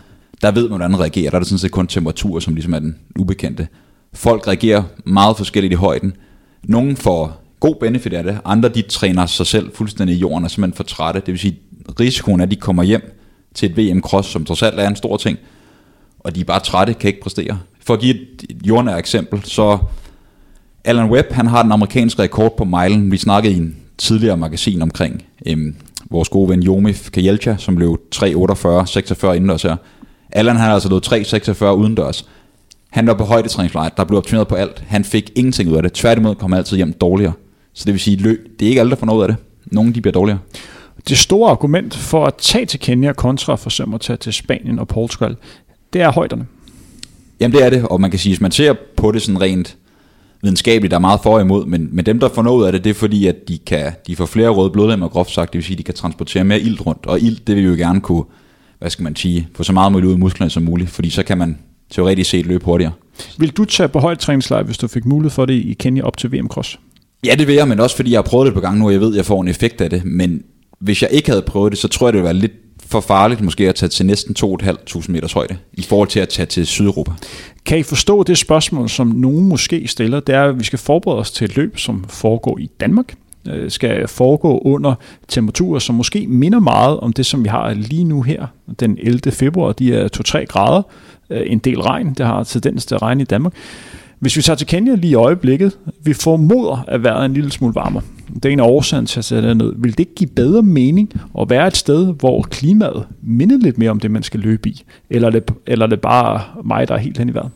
der 0.42 0.50
ved 0.50 0.62
man, 0.62 0.68
hvordan 0.68 0.90
man 0.90 1.00
reagerer. 1.00 1.30
Der 1.30 1.37
er 1.37 1.40
det 1.40 1.49
sådan 1.49 1.58
set 1.58 1.70
kun 1.70 1.87
temperatur, 1.87 2.40
som 2.40 2.54
ligesom 2.54 2.75
er 2.75 2.78
den 2.78 2.97
ubekendte. 3.18 3.68
Folk 4.14 4.49
reagerer 4.49 4.82
meget 5.04 5.37
forskelligt 5.37 5.73
i 5.73 5.76
højden. 5.76 6.12
Nogle 6.64 6.97
får 6.97 7.42
god 7.61 7.75
benefit 7.80 8.12
af 8.12 8.25
det, 8.25 8.40
andre 8.44 8.68
de 8.68 8.82
træner 8.82 9.26
sig 9.26 9.47
selv 9.47 9.70
fuldstændig 9.75 10.16
i 10.16 10.18
jorden 10.18 10.44
og 10.44 10.50
simpelthen 10.50 10.76
for 10.76 10.85
trætte. 10.85 11.20
Det 11.20 11.32
vil 11.32 11.38
sige, 11.38 11.58
risikoen 12.00 12.40
er, 12.40 12.44
at 12.44 12.50
de 12.50 12.56
kommer 12.56 12.82
hjem 12.82 13.18
til 13.54 13.70
et 13.70 13.76
VM-cross, 13.76 14.28
som 14.28 14.44
trods 14.44 14.62
alt 14.62 14.80
er 14.80 14.88
en 14.88 14.97
stor 14.97 15.16
ting, 15.16 15.38
og 16.20 16.35
de 16.35 16.40
er 16.40 16.44
bare 16.44 16.61
trætte, 16.61 16.94
kan 16.94 17.08
ikke 17.08 17.20
præstere. 17.20 17.58
For 17.87 17.94
at 17.94 18.00
give 18.00 18.14
et 18.50 18.66
jordnært 18.66 18.99
eksempel, 18.99 19.44
så 19.44 19.78
Alan 20.88 21.11
Webb, 21.11 21.33
han 21.33 21.47
har 21.47 21.62
den 21.62 21.73
amerikanske 21.73 22.23
rekord 22.23 22.57
på 22.57 22.64
milen. 22.64 23.11
Vi 23.11 23.16
snakkede 23.16 23.54
i 23.54 23.57
en 23.57 23.76
tidligere 23.99 24.37
magasin 24.37 24.83
omkring 24.83 25.25
øhm, 25.47 25.75
vores 26.11 26.28
gode 26.28 26.49
ven 26.49 26.62
Jomif 26.62 27.11
Kajelcha, 27.11 27.57
som 27.59 27.76
løb 27.76 27.99
3.48, 28.14 28.87
46 28.87 29.37
indendørs 29.37 29.62
her. 29.62 29.76
Allan 30.33 30.57
han 30.57 30.66
har 30.66 30.75
altså 30.75 30.88
løbet 30.88 31.12
3.46 31.12 31.64
udendørs. 31.64 32.28
Han 32.90 33.07
var 33.07 33.14
på 33.14 33.25
højdetræningslejr, 33.25 33.88
der 33.88 34.04
blev 34.04 34.18
optimeret 34.18 34.49
på 34.49 34.54
alt. 34.54 34.85
Han 34.87 35.04
fik 35.04 35.33
ingenting 35.35 35.71
ud 35.71 35.76
af 35.76 35.83
det. 35.83 35.92
Tværtimod 35.92 36.35
kom 36.35 36.52
han 36.52 36.59
altid 36.59 36.76
hjem 36.76 36.92
dårligere. 36.92 37.33
Så 37.73 37.85
det 37.85 37.92
vil 37.92 38.00
sige, 38.00 38.16
løb, 38.16 38.47
det 38.59 38.66
er 38.66 38.68
ikke 38.68 38.80
alle, 38.80 38.90
der 38.90 38.97
får 38.97 39.07
noget 39.07 39.23
af 39.23 39.28
det. 39.28 39.37
Nogle 39.66 39.95
de 39.95 40.00
bliver 40.00 40.12
dårligere. 40.12 40.38
Det 41.09 41.18
store 41.18 41.50
argument 41.50 41.97
for 41.97 42.26
at 42.26 42.35
tage 42.35 42.66
til 42.66 42.80
Kenya 42.80 43.12
kontra 43.12 43.57
for 43.57 43.95
at 43.95 44.00
tage 44.00 44.16
til 44.16 44.33
Spanien 44.33 44.78
og 44.78 44.88
Portugal, 44.88 45.37
det 45.92 46.00
er 46.00 46.12
højderne. 46.12 46.47
Jamen 47.40 47.57
det 47.57 47.64
er 47.64 47.71
det, 47.71 47.85
og 47.85 48.00
man 48.00 48.11
kan 48.11 48.21
sige, 48.21 48.30
hvis 48.30 48.40
man 48.40 48.50
ser 48.50 48.75
på 48.97 49.12
det 49.12 49.23
sådan 49.23 49.40
rent 49.40 49.76
videnskabeligt, 50.42 50.90
der 50.90 50.97
er 50.97 51.00
meget 51.00 51.21
for 51.23 51.35
og 51.35 51.40
imod, 51.40 51.66
men, 51.66 51.88
men 51.92 52.07
dem, 52.07 52.21
der 52.21 52.28
får 52.28 52.42
noget 52.42 52.66
af 52.66 52.73
det, 52.73 52.85
det 52.85 52.90
er 52.90 52.95
fordi, 52.95 53.26
at 53.26 53.49
de, 53.49 53.59
kan, 53.59 53.92
de 54.07 54.16
får 54.16 54.26
flere 54.26 54.49
røde 54.49 54.71
blodlemmer, 54.71 55.09
groft 55.09 55.30
sagt, 55.30 55.52
det 55.52 55.59
vil 55.59 55.64
sige, 55.64 55.75
at 55.75 55.78
de 55.78 55.83
kan 55.83 55.95
transportere 55.95 56.45
mere 56.45 56.61
ilt 56.61 56.87
rundt, 56.87 57.07
og 57.07 57.21
ilt, 57.21 57.47
det 57.47 57.57
vil 57.57 57.64
jo 57.64 57.75
gerne 57.75 58.00
kunne, 58.00 58.25
hvad 58.78 58.90
skal 58.90 59.02
man 59.02 59.16
sige, 59.16 59.49
få 59.54 59.62
så 59.62 59.73
meget 59.73 59.92
muligt 59.92 60.07
ud 60.09 60.12
af 60.12 60.18
musklerne 60.18 60.50
som 60.50 60.62
muligt, 60.62 60.90
fordi 60.90 61.11
så 61.11 61.23
kan 61.23 61.38
man 61.38 61.59
teoretisk 61.90 62.30
set 62.30 62.47
løbe 62.47 62.64
hurtigere. 62.64 62.92
Vil 63.38 63.50
du 63.50 63.64
tage 63.64 63.88
på 63.88 63.99
højt 63.99 64.18
træningslejr, 64.18 64.62
hvis 64.62 64.78
du 64.78 64.88
fik 64.88 65.04
mulighed 65.04 65.30
for 65.30 65.47
det 65.47 65.54
i 65.54 65.76
Kenya 65.78 66.02
op 66.02 66.16
til 66.16 66.33
VM 66.33 66.49
Cross? 66.49 66.78
Ja, 67.26 67.35
det 67.35 67.47
vil 67.47 67.54
jeg, 67.54 67.68
men 67.68 67.80
også 67.80 67.97
fordi 67.97 68.11
jeg 68.11 68.18
har 68.18 68.23
prøvet 68.23 68.47
det 68.47 68.54
på 68.54 68.61
gang 68.61 68.78
nu, 68.78 68.87
og 68.87 68.92
jeg 68.92 69.00
ved, 69.00 69.11
at 69.11 69.16
jeg 69.16 69.26
får 69.26 69.42
en 69.42 69.49
effekt 69.49 69.80
af 69.80 69.90
det, 69.90 70.04
men 70.04 70.42
hvis 70.80 71.02
jeg 71.02 71.11
ikke 71.11 71.30
havde 71.30 71.42
prøvet 71.42 71.73
det, 71.73 71.78
så 71.78 71.88
tror 71.88 72.07
jeg, 72.07 72.12
det 72.12 72.18
ville 72.18 72.25
være 72.25 72.35
lidt 72.35 72.52
for 72.90 73.00
farligt 73.00 73.40
måske 73.40 73.68
at 73.68 73.75
tage 73.75 73.90
til 73.90 74.07
næsten 74.07 74.37
2.500 74.38 75.04
meters 75.09 75.33
højde, 75.33 75.57
i 75.73 75.83
forhold 75.83 76.09
til 76.09 76.21
at 76.21 76.28
tage 76.28 76.47
til 76.47 76.66
Sydeuropa. 76.66 77.12
Kan 77.64 77.78
I 77.78 77.83
forstå 77.83 78.23
det 78.23 78.38
spørgsmål, 78.38 78.88
som 78.88 79.07
nogen 79.07 79.49
måske 79.49 79.88
stiller? 79.88 80.21
Det 80.21 80.35
er, 80.35 80.45
at 80.45 80.59
vi 80.59 80.64
skal 80.64 80.78
forberede 80.78 81.21
os 81.21 81.30
til 81.30 81.45
et 81.45 81.57
løb, 81.57 81.78
som 81.78 82.04
foregår 82.09 82.59
i 82.59 82.71
Danmark, 82.80 83.14
øh, 83.49 83.71
skal 83.71 84.09
foregå 84.09 84.59
under 84.59 84.95
temperaturer, 85.28 85.78
som 85.78 85.95
måske 85.95 86.26
minder 86.26 86.61
meget 86.61 87.00
om 87.00 87.12
det, 87.12 87.26
som 87.26 87.45
vi 87.45 87.49
har 87.49 87.75
lige 87.75 88.04
nu 88.04 88.23
her, 88.23 88.47
den 88.80 88.99
11. 89.00 89.33
februar. 89.33 89.73
De 89.73 89.95
er 89.95 90.09
2-3 90.16 90.45
grader, 90.45 90.83
øh, 91.30 91.42
en 91.47 91.59
del 91.59 91.80
regn, 91.80 92.14
det 92.14 92.26
har 92.26 92.45
tendens 92.45 92.87
til 92.87 92.95
at 92.95 93.02
regne 93.02 93.23
i 93.23 93.26
Danmark. 93.26 93.52
Hvis 94.18 94.37
vi 94.37 94.42
tager 94.42 94.56
til 94.56 94.66
Kenya 94.66 94.94
lige 94.94 95.10
i 95.10 95.14
øjeblikket, 95.14 95.78
vi 96.02 96.12
formoder 96.12 96.84
at 96.88 97.04
være 97.04 97.25
en 97.25 97.34
lille 97.34 97.52
smule 97.52 97.75
varmere. 97.75 98.02
Det 98.34 98.44
er 98.44 98.48
en 98.48 98.60
af 98.60 98.64
årsagen 98.64 99.06
til 99.06 99.18
at 99.18 99.25
sætte 99.25 99.54
ned. 99.54 99.72
Vil 99.76 99.92
det 99.92 100.00
ikke 100.00 100.14
give 100.14 100.30
bedre 100.30 100.62
mening 100.62 101.12
at 101.40 101.50
være 101.50 101.66
et 101.66 101.76
sted, 101.76 102.14
hvor 102.14 102.42
klimaet 102.42 103.06
minder 103.22 103.58
lidt 103.58 103.78
mere 103.78 103.90
om 103.90 104.00
det, 104.00 104.10
man 104.10 104.22
skal 104.22 104.40
løbe 104.40 104.68
i? 104.68 104.84
Eller 105.10 105.28
er 105.28 105.32
det, 105.32 105.50
eller 105.66 105.87
er 105.87 105.90
det 105.90 106.00
bare 106.00 106.42
mig, 106.64 106.88
der 106.88 106.94
er 106.94 106.98
helt 106.98 107.18
hen 107.18 107.28
i 107.28 107.34
vejret? 107.34 107.50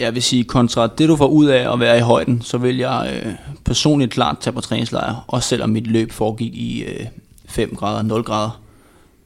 Jeg 0.00 0.14
vil 0.14 0.22
sige, 0.22 0.44
kontra 0.44 0.86
det 0.86 1.08
du 1.08 1.16
får 1.16 1.26
ud 1.26 1.46
af 1.46 1.72
at 1.72 1.80
være 1.80 1.98
i 1.98 2.00
højden, 2.00 2.42
så 2.42 2.58
vil 2.58 2.76
jeg 2.76 3.12
øh, 3.14 3.32
personligt 3.64 4.12
klart 4.12 4.38
tage 4.40 4.54
på 4.54 4.60
træningslejr, 4.60 5.24
også 5.26 5.48
selvom 5.48 5.70
mit 5.70 5.86
løb 5.86 6.12
foregik 6.12 6.54
i 6.54 6.84
øh, 6.84 7.06
5 7.46 7.74
grader, 7.76 8.02
0 8.02 8.22
grader, 8.22 8.60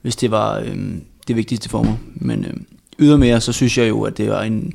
hvis 0.03 0.17
det 0.17 0.31
var 0.31 0.59
øh, 0.59 0.77
det 1.29 1.37
vigtigste 1.37 1.69
for 1.69 1.83
mig. 1.83 1.99
Men 2.15 2.45
øh, 2.45 2.55
ydermere, 2.99 3.41
så 3.41 3.53
synes 3.53 3.79
jeg 3.79 3.89
jo, 3.89 4.03
at 4.03 4.19
det 4.19 4.31
var 4.31 4.43
en, 4.43 4.73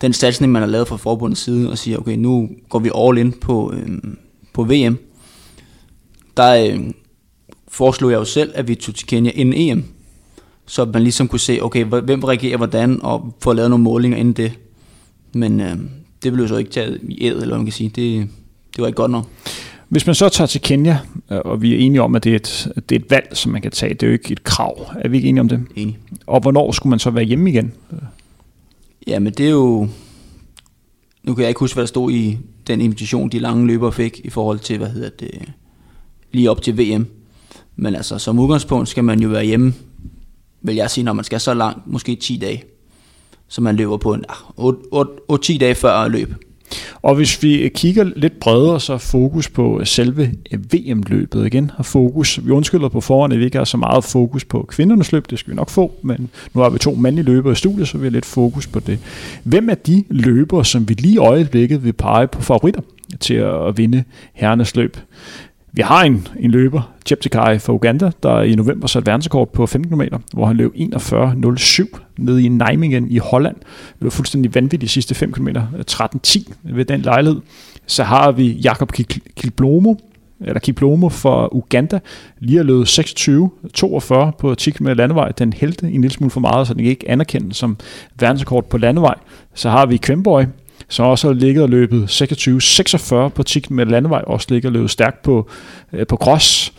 den 0.00 0.12
satsning, 0.12 0.52
man 0.52 0.62
har 0.62 0.68
lavet 0.68 0.88
fra 0.88 0.96
forbundets 0.96 1.40
side, 1.40 1.70
og 1.70 1.78
siger, 1.78 1.98
okay, 1.98 2.16
nu 2.16 2.48
går 2.68 2.78
vi 2.78 2.90
all 2.94 3.18
in 3.18 3.32
på, 3.32 3.72
øh, 3.72 3.98
på 4.52 4.64
VM. 4.64 4.98
Der 6.36 6.66
øh, 6.66 6.80
foreslog 7.68 8.10
jeg 8.10 8.18
jo 8.18 8.24
selv, 8.24 8.52
at 8.54 8.68
vi 8.68 8.74
tog 8.74 8.94
til 8.94 9.06
Kenya 9.06 9.30
inden 9.34 9.54
EM, 9.54 9.84
så 10.66 10.84
man 10.84 11.02
ligesom 11.02 11.28
kunne 11.28 11.40
se, 11.40 11.58
okay, 11.62 11.84
hvem 11.84 12.24
reagerer 12.24 12.56
hvordan, 12.56 13.02
og 13.02 13.34
få 13.40 13.52
lavet 13.52 13.70
nogle 13.70 13.82
målinger 13.82 14.18
inden 14.18 14.34
det. 14.34 14.52
Men 15.32 15.60
øh, 15.60 15.76
det 16.22 16.32
blev 16.32 16.48
så 16.48 16.56
ikke 16.56 16.70
taget 16.70 17.00
i 17.08 17.26
æd, 17.26 17.36
eller 17.36 17.56
man 17.56 17.66
kan 17.66 17.72
sige. 17.72 17.88
Det, 17.88 18.28
det 18.76 18.82
var 18.82 18.86
ikke 18.86 18.96
godt 18.96 19.10
nok. 19.10 19.26
Hvis 19.88 20.06
man 20.06 20.14
så 20.14 20.28
tager 20.28 20.46
til 20.46 20.60
Kenya, 20.60 20.98
øh, 21.30 21.38
og 21.44 21.62
vi 21.62 21.74
er 21.74 21.78
enige 21.78 22.02
om, 22.02 22.14
at 22.14 22.24
det 22.24 22.32
er, 22.32 22.36
et, 22.36 22.72
det 22.88 22.96
er 22.96 23.00
et 23.00 23.10
valg, 23.10 23.28
som 23.32 23.52
man 23.52 23.62
kan 23.62 23.70
tage, 23.70 23.94
det 23.94 24.02
er 24.02 24.06
jo 24.06 24.12
ikke 24.12 24.32
et 24.32 24.44
krav. 24.44 24.90
Er 25.00 25.08
vi 25.08 25.16
ikke 25.16 25.28
enige 25.28 25.40
om 25.40 25.48
det? 25.48 25.64
Enig. 25.76 25.98
Og 26.26 26.40
hvornår 26.40 26.72
skulle 26.72 26.90
man 26.90 26.98
så 26.98 27.10
være 27.10 27.24
hjemme 27.24 27.50
igen? 27.50 27.72
Ja, 29.06 29.18
men 29.18 29.32
det 29.32 29.46
er 29.46 29.50
jo... 29.50 29.88
Nu 31.22 31.34
kan 31.34 31.42
jeg 31.42 31.48
ikke 31.48 31.60
huske, 31.60 31.74
hvad 31.74 31.82
der 31.82 31.88
stod 31.88 32.12
i 32.12 32.38
den 32.66 32.80
invitation, 32.80 33.28
de 33.28 33.38
lange 33.38 33.66
løbere 33.66 33.92
fik 33.92 34.20
i 34.24 34.30
forhold 34.30 34.58
til, 34.58 34.78
hvad 34.78 34.88
hedder 34.88 35.10
det, 35.10 35.52
lige 36.32 36.50
op 36.50 36.62
til 36.62 36.78
VM. 36.78 37.06
Men 37.76 37.94
altså, 37.94 38.18
som 38.18 38.38
udgangspunkt 38.38 38.88
skal 38.88 39.04
man 39.04 39.20
jo 39.20 39.28
være 39.28 39.44
hjemme, 39.44 39.74
vil 40.62 40.74
jeg 40.74 40.90
sige, 40.90 41.04
når 41.04 41.12
man 41.12 41.24
skal 41.24 41.40
så 41.40 41.54
langt, 41.54 41.86
måske 41.86 42.16
10 42.16 42.36
dage. 42.36 42.64
Så 43.48 43.60
man 43.60 43.76
løber 43.76 43.96
på 43.96 44.14
en 44.14 44.24
ah, 44.28 44.72
8-10 45.32 45.58
dage 45.58 45.74
før 45.74 46.08
løb. 46.08 46.34
Og 47.02 47.14
hvis 47.14 47.42
vi 47.42 47.70
kigger 47.74 48.04
lidt 48.16 48.40
bredere, 48.40 48.80
så 48.80 48.98
fokus 48.98 49.48
på 49.48 49.80
selve 49.84 50.32
øh, 50.52 50.58
VM-løbet 50.72 51.46
igen. 51.46 51.70
Har 51.76 51.82
fokus, 51.82 52.40
vi 52.46 52.50
undskylder 52.50 52.88
på 52.88 53.00
forhånd, 53.00 53.32
at 53.32 53.38
vi 53.38 53.44
ikke 53.44 53.58
har 53.58 53.64
så 53.64 53.76
meget 53.76 54.04
fokus 54.04 54.44
på 54.44 54.66
kvindernes 54.68 55.12
løb, 55.12 55.30
det 55.30 55.38
skal 55.38 55.50
vi 55.50 55.56
nok 55.56 55.70
få, 55.70 55.92
men 56.02 56.28
nu 56.54 56.60
har 56.60 56.70
vi 56.70 56.78
to 56.78 56.94
mandlige 56.94 57.24
løbere 57.24 57.52
i 57.52 57.56
studiet, 57.56 57.88
så 57.88 57.98
vi 57.98 58.04
har 58.04 58.10
lidt 58.10 58.26
fokus 58.26 58.66
på 58.66 58.80
det. 58.80 58.98
Hvem 59.42 59.70
er 59.70 59.74
de 59.74 60.04
løbere, 60.08 60.64
som 60.64 60.88
vi 60.88 60.94
lige 60.94 61.14
i 61.14 61.18
øjeblikket 61.18 61.84
vil 61.84 61.92
pege 61.92 62.28
på 62.28 62.42
favoritter 62.42 62.80
til 63.20 63.34
at 63.34 63.78
vinde 63.78 64.04
herrenes 64.32 64.76
løb? 64.76 64.96
Vi 65.76 65.82
har 65.82 66.04
en, 66.04 66.28
en 66.40 66.50
løber, 66.50 66.92
Cheptegei 67.06 67.58
fra 67.58 67.72
Uganda, 67.72 68.10
der 68.22 68.42
i 68.42 68.54
november 68.54 68.86
satte 68.86 69.06
verdensrekord 69.06 69.52
på 69.52 69.66
15 69.66 69.92
km, 69.92 70.16
hvor 70.32 70.46
han 70.46 70.56
løb 70.56 70.74
41.07 70.74 71.84
nede 72.18 72.42
i 72.44 72.48
Nijmegen 72.48 73.10
i 73.10 73.18
Holland. 73.18 73.56
Det 73.56 74.04
var 74.04 74.10
fuldstændig 74.10 74.54
vanvittigt 74.54 74.82
de 74.82 74.88
sidste 74.88 75.14
5 75.14 75.32
km, 75.32 75.48
13.10 75.48 76.52
ved 76.62 76.84
den 76.84 77.00
lejlighed. 77.00 77.40
Så 77.86 78.04
har 78.04 78.32
vi 78.32 78.52
Jakob 78.52 78.92
Kilblomo, 79.36 79.94
eller 80.40 80.60
Kiplomo 80.60 81.08
fra 81.08 81.48
Uganda, 81.52 81.98
lige 82.38 82.56
har 82.56 82.64
løbet 82.64 84.28
26-42 84.28 84.36
på 84.38 84.54
10 84.54 84.70
km 84.70 84.86
landevej. 84.86 85.32
Den 85.32 85.52
hældte 85.52 85.86
en 85.86 86.00
lille 86.00 86.14
smule 86.14 86.30
for 86.30 86.40
meget, 86.40 86.66
så 86.66 86.74
den 86.74 86.84
ikke 86.84 87.10
anerkendt 87.10 87.56
som 87.56 87.76
verdensrekord 88.20 88.68
på 88.68 88.78
landevej. 88.78 89.14
Så 89.54 89.70
har 89.70 89.86
vi 89.86 89.96
Kvemborg, 89.96 90.46
som 90.88 91.06
også 91.06 91.26
har 91.26 91.34
ligget 91.34 91.62
og 91.62 91.68
løbet 91.68 92.22
26-46 92.22 93.28
på 93.28 93.42
10 93.42 93.62
med 93.70 93.86
landevej, 93.86 94.22
også 94.26 94.46
ligger 94.50 94.68
og 94.68 94.72
løbet 94.72 94.90
stærkt 94.90 95.22
på, 95.22 95.50
øh, 95.92 96.06
på 96.06 96.16
cross. 96.16 96.72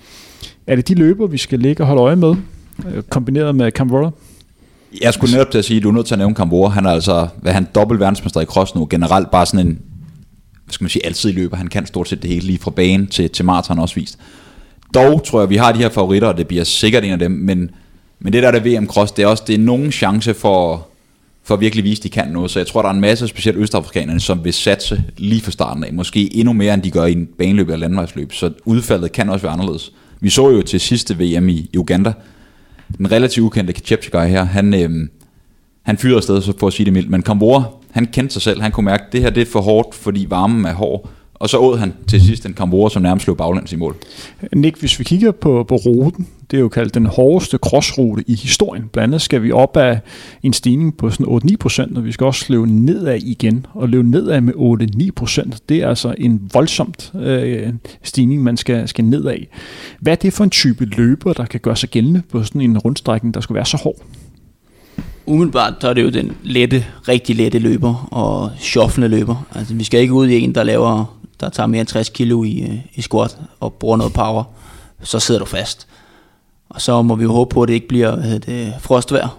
Er 0.68 0.76
det 0.76 0.88
de 0.88 0.94
løber, 0.94 1.28
vi 1.28 1.38
skal 1.38 1.60
ligge 1.60 1.84
og 1.84 1.88
holde 1.88 2.02
øje 2.02 2.16
med, 2.16 2.36
øh, 2.88 3.04
kombineret 3.04 3.56
med 3.56 3.72
Camvora? 3.72 4.12
Jeg 5.02 5.14
skulle 5.14 5.32
netop 5.32 5.52
til 5.52 5.58
at 5.58 5.66
sige, 5.66 5.78
at 5.78 5.84
du 5.84 5.90
er 5.90 5.94
nødt 5.94 6.06
til 6.06 6.16
at 6.16 6.20
nævne 6.20 6.36
Camvora. 6.36 6.70
Han 6.70 6.86
er 6.86 6.90
altså, 6.90 7.28
hvad 7.42 7.54
han 7.54 7.68
dobbelt 7.76 8.00
verdensmester 8.00 8.42
i 8.42 8.46
cross 8.46 8.76
nu, 8.76 8.88
generelt 8.90 9.32
bare 9.32 9.46
sådan 9.46 9.68
en, 9.68 9.80
hvad 10.64 10.74
skal 10.74 10.84
man 10.84 10.90
sige, 10.90 11.06
altid 11.06 11.34
løber. 11.34 11.58
Han 11.58 11.68
kan 11.68 11.86
stort 11.86 12.10
set 12.10 12.22
det 12.22 12.30
hele, 12.30 12.46
lige 12.46 12.60
fra 12.60 12.72
bane 12.72 13.06
til, 13.06 13.30
til 13.30 13.46
maraton 13.46 13.80
også 13.80 13.96
vist. 13.96 14.20
Dog 14.94 15.24
tror 15.24 15.40
jeg, 15.40 15.50
vi 15.50 15.56
har 15.56 15.72
de 15.72 15.80
her 15.80 15.90
favoritter, 15.90 16.28
og 16.28 16.38
det 16.38 16.48
bliver 16.48 16.64
sikkert 16.64 17.04
en 17.04 17.12
af 17.12 17.20
dem, 17.20 17.32
men, 17.32 17.72
men 18.20 18.34
det 18.34 18.44
der 18.44 18.52
der 18.52 18.80
VM 18.80 18.88
Cross, 18.88 19.12
det 19.12 19.24
er 19.24 19.28
også 19.28 19.44
det 19.48 19.56
er 19.56 19.60
nogen 19.60 19.92
chance 19.92 20.34
for, 20.34 20.88
for 21.48 21.54
at 21.54 21.62
virkelig 21.62 21.84
vise, 21.84 22.00
at 22.00 22.04
de 22.04 22.10
kan 22.10 22.27
noget. 22.27 22.51
Så 22.51 22.60
jeg 22.60 22.68
tror, 22.68 22.82
der 22.82 22.89
er 22.89 22.94
en 22.94 23.01
masse, 23.01 23.27
specielt 23.27 23.58
østafrikanerne, 23.58 24.20
som 24.20 24.44
vil 24.44 24.54
satse 24.54 25.04
lige 25.18 25.42
fra 25.42 25.51
starten 25.51 25.84
af. 25.84 25.94
Måske 25.94 26.36
endnu 26.36 26.54
mere, 26.54 26.74
end 26.74 26.82
de 26.82 26.92
gør 26.92 27.06
i 27.06 27.12
en 27.12 27.27
baneløb 27.38 27.68
eller 27.68 27.77
landvejsløb. 27.77 28.34
Så 28.34 28.51
udfaldet 28.66 29.12
kan 29.12 29.30
også 29.30 29.44
være 29.44 29.54
anderledes. 29.54 29.92
Vi 30.20 30.30
så 30.30 30.50
jo 30.50 30.62
til 30.62 30.80
sidste 30.80 31.16
VM 31.20 31.50
i 31.50 31.70
Uganda, 31.77 32.13
den 32.98 33.12
relativt 33.12 33.46
ukendte 33.46 33.74
Kechepchegei 33.74 34.30
her, 34.30 34.44
han, 34.44 34.74
øh, 34.74 35.08
han 35.84 35.98
fyrede 35.98 36.18
afsted, 36.18 36.42
så 36.42 36.54
for 36.60 36.68
at 36.68 36.74
sige 36.74 36.86
det 36.86 36.94
mildt. 36.94 37.10
Men 37.10 37.22
Kambora, 37.22 37.63
han 37.92 38.06
kendte 38.06 38.34
sig 38.34 38.42
selv. 38.42 38.62
Han 38.62 38.72
kunne 38.72 38.86
mærke, 38.86 39.04
at 39.08 39.13
det 39.13 39.22
her 39.22 39.30
det 39.30 39.42
er 39.42 39.51
for 39.51 39.62
hårdt, 39.62 39.96
fordi 39.96 40.25
varmen 40.30 40.66
er 40.66 40.74
hård. 40.74 41.10
Og 41.39 41.50
så 41.50 41.58
åd 41.58 41.77
han 41.77 41.94
til 42.08 42.22
sidst 42.22 42.46
en 42.46 42.53
Kambora, 42.53 42.89
som 42.89 43.01
nærmest 43.01 43.24
slog 43.24 43.38
baglands 43.38 43.74
i 43.74 43.75
mål. 43.75 43.96
Nick, 44.56 44.79
hvis 44.79 45.00
vi 45.00 45.03
kigger 45.03 45.32
på, 45.32 45.63
på 45.63 45.75
ruten, 45.75 46.27
det 46.51 46.58
er 46.58 46.62
jo 46.62 46.70
kaldt 46.70 46.94
den 46.94 47.06
hårdeste 47.06 47.58
crossrute 47.58 48.24
i 48.27 48.36
historien. 48.36 48.84
Blandt 48.94 49.03
andet 49.03 49.22
skal 49.22 49.44
vi 49.44 49.51
op 49.51 49.77
af 49.77 50.00
en 50.44 50.53
stigning 50.53 50.98
på 50.98 51.09
sådan 51.09 51.51
8-9 51.51 51.55
procent, 51.59 51.98
og 51.98 52.05
vi 52.05 52.12
skal 52.12 52.25
også 52.25 52.46
løbe 52.50 52.68
nedad 52.68 53.20
igen. 53.24 53.66
Og 53.74 53.90
løbe 53.90 54.09
nedad 54.09 54.42
med 54.42 54.53
8-9 55.05 55.09
procent, 55.16 55.70
det 55.70 55.77
er 55.77 55.90
altså 55.90 56.16
en 56.18 56.50
voldsomt 56.53 57.12
øh, 57.20 57.74
stigning, 58.03 58.44
man 58.44 58.57
skal, 58.57 58.88
skal 58.88 59.05
nedad. 59.05 59.38
Hvad 60.00 60.14
er 60.14 60.18
det 60.18 60.33
for 60.33 60.44
en 60.44 60.50
type 60.50 60.85
løber, 60.85 61.33
der 61.33 61.46
kan 61.46 61.59
gøre 61.59 61.75
sig 61.75 61.90
gældende 61.90 62.22
på 62.31 62.44
sådan 62.44 62.62
en 62.62 62.77
rundstrækning, 62.77 63.33
der 63.33 63.42
skulle 63.42 63.55
være 63.55 63.66
så 63.66 63.77
hård? 63.77 63.98
Umiddelbart 65.25 65.74
så 65.81 65.90
er 65.90 65.94
det 65.94 66.03
jo 66.03 66.09
den 66.09 66.31
lette, 66.44 66.85
rigtig 67.07 67.35
lette 67.35 67.59
løber 67.59 68.07
og 68.12 68.51
shufflende 68.59 69.07
løber. 69.18 69.48
Altså, 69.55 69.74
vi 69.74 69.83
skal 69.83 70.00
ikke 70.00 70.14
ud 70.14 70.27
i 70.27 70.40
en, 70.40 70.55
der 70.55 70.64
laver 70.64 71.17
der 71.40 71.50
tager 71.50 71.68
mere 71.68 71.80
end 71.80 71.88
60 71.88 72.10
kilo 72.10 72.44
i, 72.44 72.60
øh, 72.60 72.80
i 72.94 73.02
squat 73.02 73.38
og 73.60 73.74
bruger 73.74 73.98
noget 73.98 74.14
power, 74.14 74.44
så 75.04 75.20
sidder 75.20 75.40
du 75.40 75.46
fast. 75.46 75.88
Og 76.70 76.82
så 76.82 77.02
må 77.02 77.16
vi 77.16 77.24
jo 77.24 77.32
håbe 77.32 77.54
på, 77.54 77.62
at 77.62 77.68
det 77.68 77.74
ikke 77.74 77.88
bliver 77.88 78.16
hvad 78.16 78.40
det, 78.40 78.74
frostvejr 78.80 79.38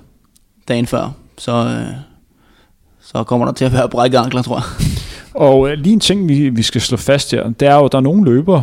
dagen 0.69 0.87
før. 0.87 1.11
Så, 1.39 1.53
øh, 1.53 1.95
så 3.01 3.25
kommer 3.25 3.47
der 3.47 3.53
til 3.53 3.65
at 3.65 3.73
være 3.73 3.89
brække 3.89 4.19
ankler, 4.19 4.43
tror 4.43 4.57
jeg. 4.57 4.98
Og 5.35 5.71
øh, 5.71 5.79
lige 5.79 5.93
en 5.93 6.01
ting, 6.01 6.29
vi, 6.29 6.49
vi 6.49 6.63
skal 6.63 6.81
slå 6.81 6.97
fast 6.97 7.31
her, 7.31 7.51
det 7.51 7.69
er 7.69 7.75
jo, 7.75 7.85
at 7.85 7.93
der 7.93 7.99
er 7.99 8.03
nogle 8.03 8.25
løber, 8.25 8.63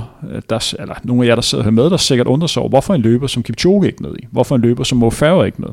der, 0.50 0.74
eller 0.80 0.96
nogle 1.04 1.24
af 1.24 1.28
jer, 1.28 1.36
der 1.36 1.42
sidder 1.42 1.72
med, 1.72 1.90
der 1.90 1.98
sikkert 1.98 2.28
undrer 2.28 2.48
sig 2.48 2.62
over, 2.62 2.70
hvorfor 2.70 2.94
en 2.94 3.02
løber 3.02 3.28
som 3.28 3.44
Kipchoge 3.44 3.88
ikke 3.88 4.04
med 4.04 4.12
i? 4.20 4.26
Hvorfor 4.32 4.56
en 4.56 4.62
løber 4.62 4.84
som 4.84 4.98
Mo 4.98 5.10
Farah 5.10 5.46
ikke 5.46 5.62
med? 5.62 5.70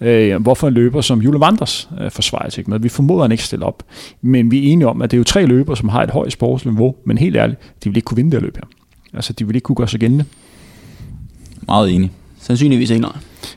Øh, 0.00 0.42
hvorfor 0.42 0.68
en 0.68 0.74
løber 0.74 1.00
som 1.00 1.20
Jule 1.20 1.40
Vanders 1.40 1.88
øh, 2.00 2.10
forsvarer 2.10 2.58
ikke 2.58 2.70
med? 2.70 2.78
Vi 2.78 2.88
formoder, 2.88 3.22
han 3.22 3.32
ikke 3.32 3.44
stiller 3.44 3.66
op. 3.66 3.82
Men 4.22 4.50
vi 4.50 4.58
er 4.58 4.72
enige 4.72 4.88
om, 4.88 5.02
at 5.02 5.10
det 5.10 5.16
er 5.16 5.18
jo 5.18 5.24
tre 5.24 5.46
løber, 5.46 5.74
som 5.74 5.88
har 5.88 6.02
et 6.02 6.10
højt 6.10 6.32
sportsniveau, 6.32 6.94
men 7.04 7.18
helt 7.18 7.36
ærligt, 7.36 7.60
de 7.84 7.88
vil 7.88 7.96
ikke 7.96 8.06
kunne 8.06 8.16
vinde 8.16 8.30
det 8.30 8.42
løb 8.42 8.56
her. 8.56 8.68
Altså, 9.14 9.32
de 9.32 9.46
vil 9.46 9.56
ikke 9.56 9.64
kunne 9.64 9.76
gøre 9.76 9.88
sig 9.88 10.00
gældende. 10.00 10.24
Meget 11.66 11.94
enig. 11.94 12.10
Sandsynligvis 12.40 12.90
ikke, 12.90 13.02
nej. 13.02 13.12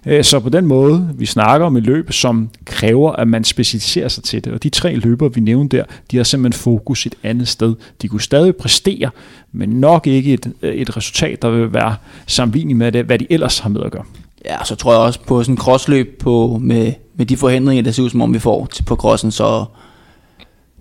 Øh, 0.05 0.23
så 0.23 0.39
på 0.39 0.49
den 0.49 0.65
måde, 0.65 1.10
vi 1.15 1.25
snakker 1.25 1.67
om 1.67 1.77
et 1.77 1.84
løb, 1.84 2.12
som 2.12 2.49
kræver, 2.79 3.11
at 3.11 3.27
man 3.27 3.43
specialiserer 3.43 4.07
sig 4.07 4.23
til 4.23 4.43
det. 4.43 4.53
Og 4.53 4.63
de 4.63 4.69
tre 4.69 4.95
løber, 4.95 5.29
vi 5.29 5.41
nævnte 5.41 5.77
der, 5.77 5.83
de 6.11 6.17
har 6.17 6.23
simpelthen 6.23 6.59
fokus 6.59 7.05
et 7.05 7.15
andet 7.23 7.47
sted. 7.47 7.75
De 8.01 8.07
kunne 8.07 8.21
stadig 8.21 8.55
præstere, 8.55 9.09
men 9.51 9.69
nok 9.69 10.07
ikke 10.07 10.33
et, 10.33 10.53
et 10.61 10.97
resultat, 10.97 11.41
der 11.41 11.49
vil 11.49 11.73
være 11.73 11.95
sammenlignet 12.27 12.75
med 12.75 12.91
det, 12.91 13.05
hvad 13.05 13.19
de 13.19 13.27
ellers 13.29 13.59
har 13.59 13.69
med 13.69 13.81
at 13.81 13.91
gøre. 13.91 14.03
Ja, 14.45 14.63
så 14.63 14.75
tror 14.75 14.91
jeg 14.91 15.01
også 15.01 15.19
på 15.21 15.43
sådan 15.43 15.53
en 15.53 15.57
crossløb 15.57 16.19
på, 16.19 16.59
med, 16.61 16.93
med 17.15 17.25
de 17.25 17.37
forhindringer, 17.37 17.83
der 17.83 17.91
ser 17.91 18.03
ud 18.03 18.09
som 18.09 18.21
om 18.21 18.33
vi 18.33 18.39
får 18.39 18.65
til, 18.65 18.83
på 18.83 18.95
crossen, 18.95 19.31
så, 19.31 19.65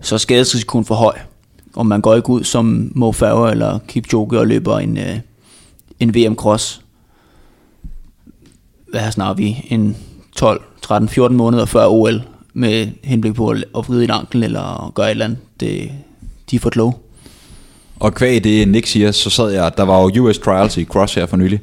så 0.01 0.15
er 0.15 0.19
skadesrisikoen 0.19 0.85
for 0.85 0.95
høj. 0.95 1.17
Og 1.75 1.85
man 1.85 2.01
går 2.01 2.15
ikke 2.15 2.29
ud 2.29 2.43
som 2.43 2.91
Mo 2.95 3.11
Farah 3.11 3.51
eller 3.51 3.79
Kipchoge 3.87 4.39
og 4.39 4.47
løber 4.47 4.79
en, 4.79 4.97
øh, 4.97 5.19
en 5.99 6.15
VM-cross. 6.15 6.81
Hvad 8.91 9.11
snakker 9.11 9.33
vi? 9.33 9.67
En 9.69 9.97
12, 10.35 10.61
13, 10.81 11.09
14 11.09 11.37
måneder 11.37 11.65
før 11.65 11.87
OL 11.87 12.23
med 12.53 12.87
henblik 13.03 13.33
på 13.33 13.49
at 13.49 13.63
vride 13.73 14.03
en 14.03 14.09
ankel 14.09 14.43
eller 14.43 14.91
gøre 14.95 15.07
et 15.07 15.11
eller 15.11 15.25
andet. 15.25 15.39
Det, 15.59 15.91
de 16.51 16.55
er 16.55 16.59
for 16.59 16.69
kloge. 16.69 16.93
Og 17.99 18.13
kvæg 18.13 18.43
det 18.43 18.67
Nick 18.67 18.87
siger, 18.87 19.11
så 19.11 19.29
sad 19.29 19.49
jeg, 19.49 19.71
der 19.77 19.83
var 19.83 20.01
jo 20.01 20.23
US 20.23 20.39
Trials 20.39 20.77
i 20.77 20.83
Cross 20.83 21.13
her 21.13 21.25
for 21.25 21.37
nylig, 21.37 21.59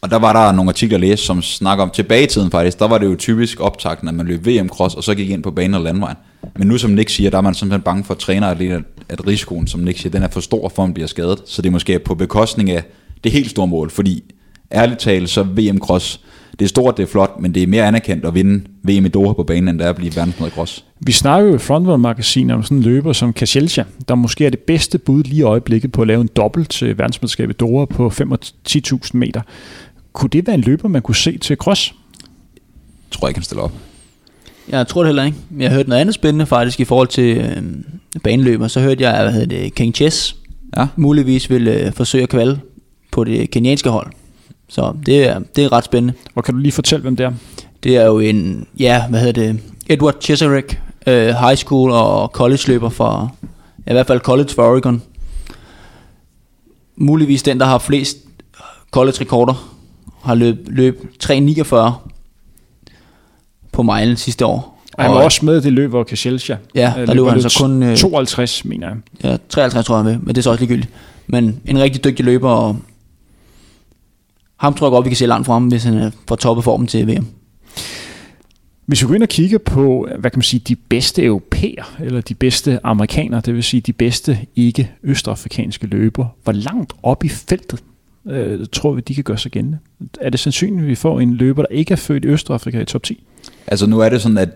og 0.00 0.10
der 0.10 0.16
var 0.16 0.32
der 0.32 0.52
nogle 0.52 0.68
artikler 0.68 0.96
at 0.96 1.00
læse, 1.00 1.24
som 1.24 1.42
snakker 1.42 1.84
om 1.84 1.90
tilbage 1.90 2.22
i 2.22 2.26
tiden 2.26 2.50
faktisk. 2.50 2.78
Der 2.78 2.88
var 2.88 2.98
det 2.98 3.06
jo 3.06 3.16
typisk 3.16 3.60
optakten, 3.60 4.08
at 4.08 4.14
man 4.14 4.26
løb 4.26 4.46
VM-cross, 4.46 4.96
og 4.96 5.04
så 5.04 5.14
gik 5.14 5.30
ind 5.30 5.42
på 5.42 5.50
banen 5.50 5.74
og 5.74 5.80
landvejen. 5.80 6.16
Men 6.56 6.68
nu 6.68 6.78
som 6.78 6.90
Nick 6.90 7.08
siger, 7.08 7.30
der 7.30 7.38
er 7.38 7.42
man 7.42 7.54
simpelthen 7.54 7.82
bange 7.82 8.04
for 8.04 8.14
at 8.14 8.20
træne 8.20 8.50
at, 8.50 8.82
at 9.08 9.26
risikoen, 9.26 9.66
som 9.66 9.80
Nick 9.80 9.98
siger, 9.98 10.10
den 10.10 10.22
er 10.22 10.28
for 10.28 10.40
stor 10.40 10.68
for, 10.68 10.82
at 10.82 10.88
man 10.88 10.94
bliver 10.94 11.06
skadet. 11.06 11.42
Så 11.46 11.62
det 11.62 11.68
er 11.68 11.72
måske 11.72 11.98
på 11.98 12.14
bekostning 12.14 12.70
af 12.70 12.82
det 13.24 13.32
helt 13.32 13.50
store 13.50 13.66
mål, 13.66 13.90
fordi 13.90 14.22
ærligt 14.72 15.00
talt, 15.00 15.30
så 15.30 15.42
VM-cross, 15.42 16.20
det 16.60 16.66
er 16.66 16.68
stort, 16.68 16.96
det 16.96 17.02
er 17.02 17.06
flot, 17.06 17.40
men 17.40 17.54
det 17.54 17.62
er 17.62 17.66
mere 17.66 17.86
anerkendt 17.86 18.24
at 18.24 18.34
vinde 18.34 18.64
VM 18.82 19.06
i 19.06 19.08
Doha 19.08 19.32
på 19.32 19.42
banen, 19.42 19.68
end 19.68 19.78
det 19.78 19.84
er 19.84 19.90
at 19.90 19.96
blive 19.96 20.16
verdensmester 20.16 20.46
i 20.46 20.50
cross. 20.50 20.84
Vi 21.00 21.12
snakker 21.12 21.48
jo 21.48 21.54
i 21.54 21.58
Frontrunner-magasinet 21.58 22.54
om 22.54 22.62
sådan 22.62 22.76
en 22.76 22.82
løber 22.82 23.12
som 23.12 23.32
Kajelcha, 23.32 23.82
der 24.08 24.14
måske 24.14 24.46
er 24.46 24.50
det 24.50 24.58
bedste 24.58 24.98
bud 24.98 25.22
lige 25.22 25.38
i 25.38 25.42
øjeblikket 25.42 25.92
på 25.92 26.02
at 26.02 26.08
lave 26.08 26.20
en 26.20 26.28
dobbelt 26.36 26.70
til 26.70 26.98
verdensmesterskab 26.98 27.50
i 27.50 27.52
Doha 27.52 27.84
på 27.84 28.10
5 28.10 28.32
10.000 28.68 29.10
meter. 29.12 29.40
Kunne 30.12 30.30
det 30.30 30.46
være 30.46 30.54
en 30.54 30.60
løber, 30.60 30.88
man 30.88 31.02
kunne 31.02 31.16
se 31.16 31.38
til 31.38 31.56
cross? 31.56 31.94
Jeg 33.10 33.18
tror 33.18 33.28
ikke, 33.28 33.38
han 33.38 33.44
stiller 33.44 33.62
op. 33.62 33.72
Jeg 34.68 34.86
tror 34.86 35.02
det 35.02 35.08
heller 35.08 35.24
ikke. 35.24 35.36
Jeg 35.58 35.70
hørte 35.70 35.88
noget 35.88 36.00
andet 36.00 36.14
spændende 36.14 36.46
faktisk 36.46 36.80
i 36.80 36.84
forhold 36.84 37.08
til 37.08 37.36
øh, 37.36 37.62
baneløber. 38.22 38.68
Så 38.68 38.80
hørte 38.80 39.02
jeg, 39.02 39.22
hvad 39.22 39.32
hedder 39.32 39.46
det, 39.46 39.74
King 39.74 39.94
Chess 39.94 40.36
ja. 40.76 40.86
muligvis 40.96 41.50
vil 41.50 41.68
øh, 41.68 41.92
forsøge 41.92 42.22
at 42.22 42.28
kvalde 42.28 42.60
på 43.12 43.24
det 43.24 43.50
kenyanske 43.50 43.90
hold. 43.90 44.12
Så 44.70 44.92
det 45.06 45.28
er, 45.28 45.40
det 45.56 45.64
er 45.64 45.72
ret 45.72 45.84
spændende. 45.84 46.14
Og 46.34 46.44
kan 46.44 46.54
du 46.54 46.60
lige 46.60 46.72
fortælle, 46.72 47.02
hvem 47.02 47.16
det 47.16 47.26
er? 47.26 47.32
Det 47.82 47.96
er 47.96 48.06
jo 48.06 48.18
en, 48.18 48.66
ja, 48.78 49.08
hvad 49.08 49.20
hedder 49.20 49.52
det, 49.52 49.60
Edward 49.88 50.14
Cheserek, 50.20 50.80
øh, 51.06 51.26
high 51.26 51.56
school 51.56 51.90
og 51.90 52.28
college 52.28 52.62
løber 52.66 52.88
fra, 52.88 53.28
i 53.86 53.92
hvert 53.92 54.06
fald 54.06 54.20
college 54.20 54.48
for 54.48 54.62
Oregon. 54.62 55.02
Muligvis 56.96 57.42
den, 57.42 57.60
der 57.60 57.66
har 57.66 57.78
flest 57.78 58.18
college 58.92 59.16
rekorder 59.20 59.76
har 60.22 60.34
løb, 60.34 60.56
løb 60.66 61.04
3.49 61.24 61.92
på 63.72 63.82
milen 63.82 64.16
sidste 64.16 64.46
år. 64.46 64.82
Og 64.92 65.04
han 65.04 65.12
var 65.12 65.22
også 65.22 65.44
med 65.44 65.56
i 65.56 65.60
det 65.60 65.72
løb, 65.72 65.90
hvor 65.90 66.04
Kajelcha 66.04 66.56
Ja, 66.74 66.92
der 67.06 67.14
løb 67.14 67.26
han 67.26 67.42
så 67.42 67.58
kun... 67.60 67.96
52, 67.96 68.64
mener 68.64 68.88
jeg. 68.88 68.96
Ja, 69.24 69.36
53 69.48 69.86
tror 69.86 69.96
jeg 69.96 70.04
med, 70.04 70.18
men 70.18 70.28
det 70.28 70.38
er 70.38 70.42
så 70.42 70.50
også 70.50 70.60
ligegyldigt. 70.60 70.92
Men 71.26 71.60
en 71.66 71.78
rigtig 71.78 72.04
dygtig 72.04 72.24
løber, 72.24 72.50
og 72.50 72.76
ham 74.60 74.74
tror 74.74 74.86
jeg 74.86 74.90
godt, 74.90 75.04
vi 75.04 75.10
kan 75.10 75.16
se 75.16 75.26
langt 75.26 75.46
frem, 75.46 75.66
hvis 75.66 75.84
han 75.84 75.94
er 75.94 76.10
får 76.28 76.36
toppet 76.36 76.64
formen 76.64 76.86
til 76.86 77.06
VM. 77.06 77.26
Hvis 78.86 79.02
vi 79.02 79.06
går 79.06 79.14
ind 79.14 79.22
og 79.22 79.28
kigger 79.28 79.58
på, 79.58 80.08
hvad 80.18 80.30
kan 80.30 80.38
man 80.38 80.42
sige, 80.42 80.60
de 80.68 80.76
bedste 80.76 81.24
europæer, 81.24 81.96
eller 82.00 82.20
de 82.20 82.34
bedste 82.34 82.86
amerikanere, 82.86 83.40
det 83.40 83.54
vil 83.54 83.62
sige 83.62 83.80
de 83.80 83.92
bedste 83.92 84.38
ikke 84.56 84.90
østafrikanske 85.02 85.86
løber, 85.86 86.26
hvor 86.44 86.52
langt 86.52 86.92
op 87.02 87.24
i 87.24 87.28
feltet 87.28 87.82
øh, 88.28 88.66
tror 88.72 88.92
vi, 88.92 89.00
de 89.00 89.14
kan 89.14 89.24
gøre 89.24 89.38
sig 89.38 89.50
gældende? 89.50 89.78
Er 90.20 90.30
det 90.30 90.40
sandsynligt, 90.40 90.82
at 90.82 90.88
vi 90.88 90.94
får 90.94 91.20
en 91.20 91.34
løber, 91.34 91.62
der 91.62 91.68
ikke 91.74 91.92
er 91.92 91.96
født 91.96 92.24
i 92.24 92.28
Østafrika 92.28 92.80
i 92.80 92.84
top 92.84 93.02
10? 93.02 93.24
Altså 93.66 93.86
nu 93.86 93.98
er 93.98 94.08
det 94.08 94.22
sådan, 94.22 94.38
at 94.38 94.48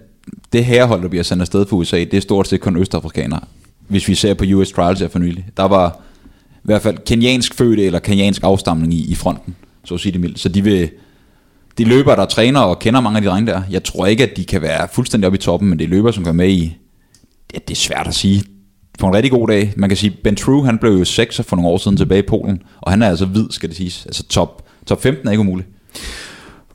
det 0.53 0.65
her 0.65 0.85
hold, 0.85 1.03
der 1.03 1.09
bliver 1.09 1.23
sendt 1.23 1.41
afsted 1.41 1.67
for 1.67 1.77
USA, 1.77 1.99
det 1.99 2.15
er 2.15 2.21
stort 2.21 2.49
set 2.49 2.61
kun 2.61 2.77
østafrikanere. 2.77 3.41
Hvis 3.89 4.09
vi 4.09 4.15
ser 4.15 4.35
på 4.35 4.45
US 4.55 4.73
Trials 4.73 5.01
her 5.01 5.09
for 5.09 5.19
nylig. 5.19 5.47
Der 5.57 5.65
var 5.65 6.01
i 6.55 6.63
hvert 6.63 6.83
fald 6.83 6.99
kenyansk 7.07 7.55
fødte 7.55 7.85
eller 7.85 7.99
kenyansk 7.99 8.43
afstamning 8.43 8.95
i, 8.95 9.11
i 9.11 9.15
fronten, 9.15 9.55
så 9.85 9.95
at 9.95 10.01
sige 10.01 10.13
det 10.13 10.21
mildt. 10.21 10.41
Så 10.41 10.49
de 10.49 10.65
vil, 10.65 10.91
de 11.79 11.85
løber, 11.85 12.17
der 12.17 12.27
træner 12.27 12.61
og 12.61 12.79
kender 12.79 13.01
mange 13.01 13.17
af 13.17 13.23
de 13.23 13.29
drenge 13.29 13.53
der. 13.53 13.63
Jeg 13.71 13.85
tror 13.85 14.07
ikke, 14.07 14.23
at 14.23 14.37
de 14.37 14.45
kan 14.45 14.63
være 14.63 14.89
fuldstændig 14.93 15.27
oppe 15.27 15.39
i 15.39 15.41
toppen, 15.41 15.69
men 15.69 15.79
det 15.79 15.85
er 15.85 15.89
løber, 15.89 16.11
som 16.11 16.25
kan 16.25 16.35
med 16.35 16.49
i... 16.49 16.77
Ja, 17.55 17.59
det 17.69 17.75
er 17.75 17.79
svært 17.79 18.07
at 18.07 18.15
sige. 18.15 18.45
På 18.99 19.07
en 19.07 19.15
rigtig 19.15 19.31
god 19.31 19.49
dag. 19.49 19.73
Man 19.77 19.91
kan 19.91 19.97
sige, 19.97 20.17
Ben 20.25 20.37
True, 20.37 20.67
han 20.67 20.79
blev 20.79 20.93
jo 20.93 21.05
6 21.05 21.41
for 21.41 21.57
nogle 21.57 21.71
år 21.71 21.79
siden 21.79 21.97
tilbage 21.97 22.19
i 22.19 22.27
Polen, 22.29 22.63
og 22.81 22.93
han 22.93 23.03
er 23.03 23.09
altså 23.09 23.27
hvid, 23.27 23.47
skal 23.51 23.69
det 23.69 23.77
siges. 23.77 24.07
Altså 24.07 24.27
top, 24.27 24.65
top 24.87 25.03
15 25.03 25.27
er 25.29 25.31
ikke 25.31 25.41
umuligt. 25.41 25.69